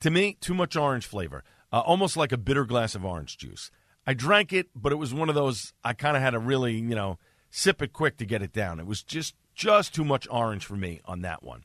[0.01, 3.69] To me, too much orange flavor, uh, almost like a bitter glass of orange juice.
[4.05, 6.73] I drank it, but it was one of those I kind of had to really,
[6.73, 7.19] you know,
[7.51, 8.79] sip it quick to get it down.
[8.79, 11.63] It was just just too much orange for me on that one.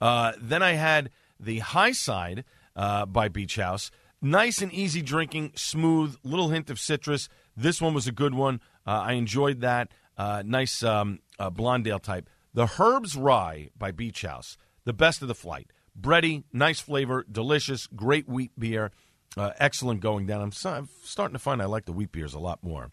[0.00, 1.10] Uh, then I had
[1.40, 2.44] the high side
[2.76, 3.90] uh, by Beach House.
[4.20, 7.28] Nice and easy drinking, smooth, little hint of citrus.
[7.56, 8.60] This one was a good one.
[8.86, 9.92] Uh, I enjoyed that.
[10.16, 12.28] Uh, nice um, uh, Blondale type.
[12.52, 15.70] The Herbs Rye by Beach House, the best of the flight.
[15.98, 18.90] Bready, nice flavor, delicious, great wheat beer.
[19.36, 20.40] Uh, excellent going down.
[20.40, 22.90] I'm, so, I'm, starting to find I like the wheat beers a lot more.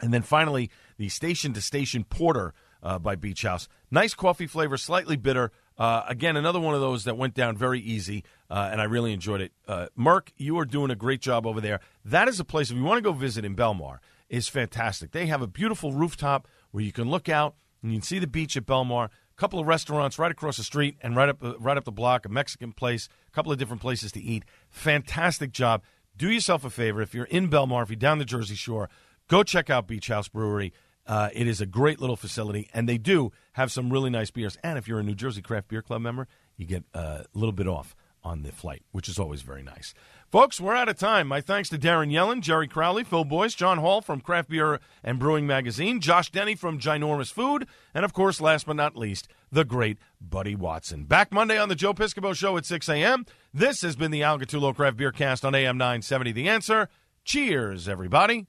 [0.00, 3.68] And then finally, the Station to Station Porter uh, by Beach House.
[3.90, 5.50] Nice coffee flavor, slightly bitter.
[5.76, 9.12] Uh, again, another one of those that went down very easy, uh, and I really
[9.12, 9.52] enjoyed it.
[9.66, 11.80] Uh, Merck, you are doing a great job over there.
[12.04, 15.12] That is a place, if you want to go visit in Belmar, is fantastic.
[15.12, 18.26] They have a beautiful rooftop where you can look out and you can see the
[18.26, 21.58] beach at Belmar A couple of restaurants right across the street and right up uh,
[21.58, 24.44] right up the block, a Mexican place, a couple of different places to eat.
[24.70, 25.82] Fantastic job.
[26.16, 28.88] Do yourself a favor if you're in Belmar, if you're down the Jersey Shore,
[29.28, 30.72] go check out Beach House Brewery.
[31.06, 34.58] Uh, it is a great little facility, and they do have some really nice beers.
[34.64, 36.26] And if you're a New Jersey Craft Beer Club member,
[36.56, 37.94] you get uh, a little bit off
[38.26, 39.94] on the flight, which is always very nice.
[40.32, 41.28] Folks, we're out of time.
[41.28, 45.20] My thanks to Darren Yellen, Jerry Crowley, Phil Boyce, John Holl from Craft Beer and
[45.20, 49.64] Brewing Magazine, Josh Denny from Ginormous Food, and of course, last but not least, the
[49.64, 51.04] great Buddy Watson.
[51.04, 53.24] Back Monday on the Joe Piscopo Show at 6 a.m.
[53.54, 56.88] This has been the Al Gattullo Craft Beer Cast on AM 970 The Answer.
[57.24, 58.48] Cheers, everybody.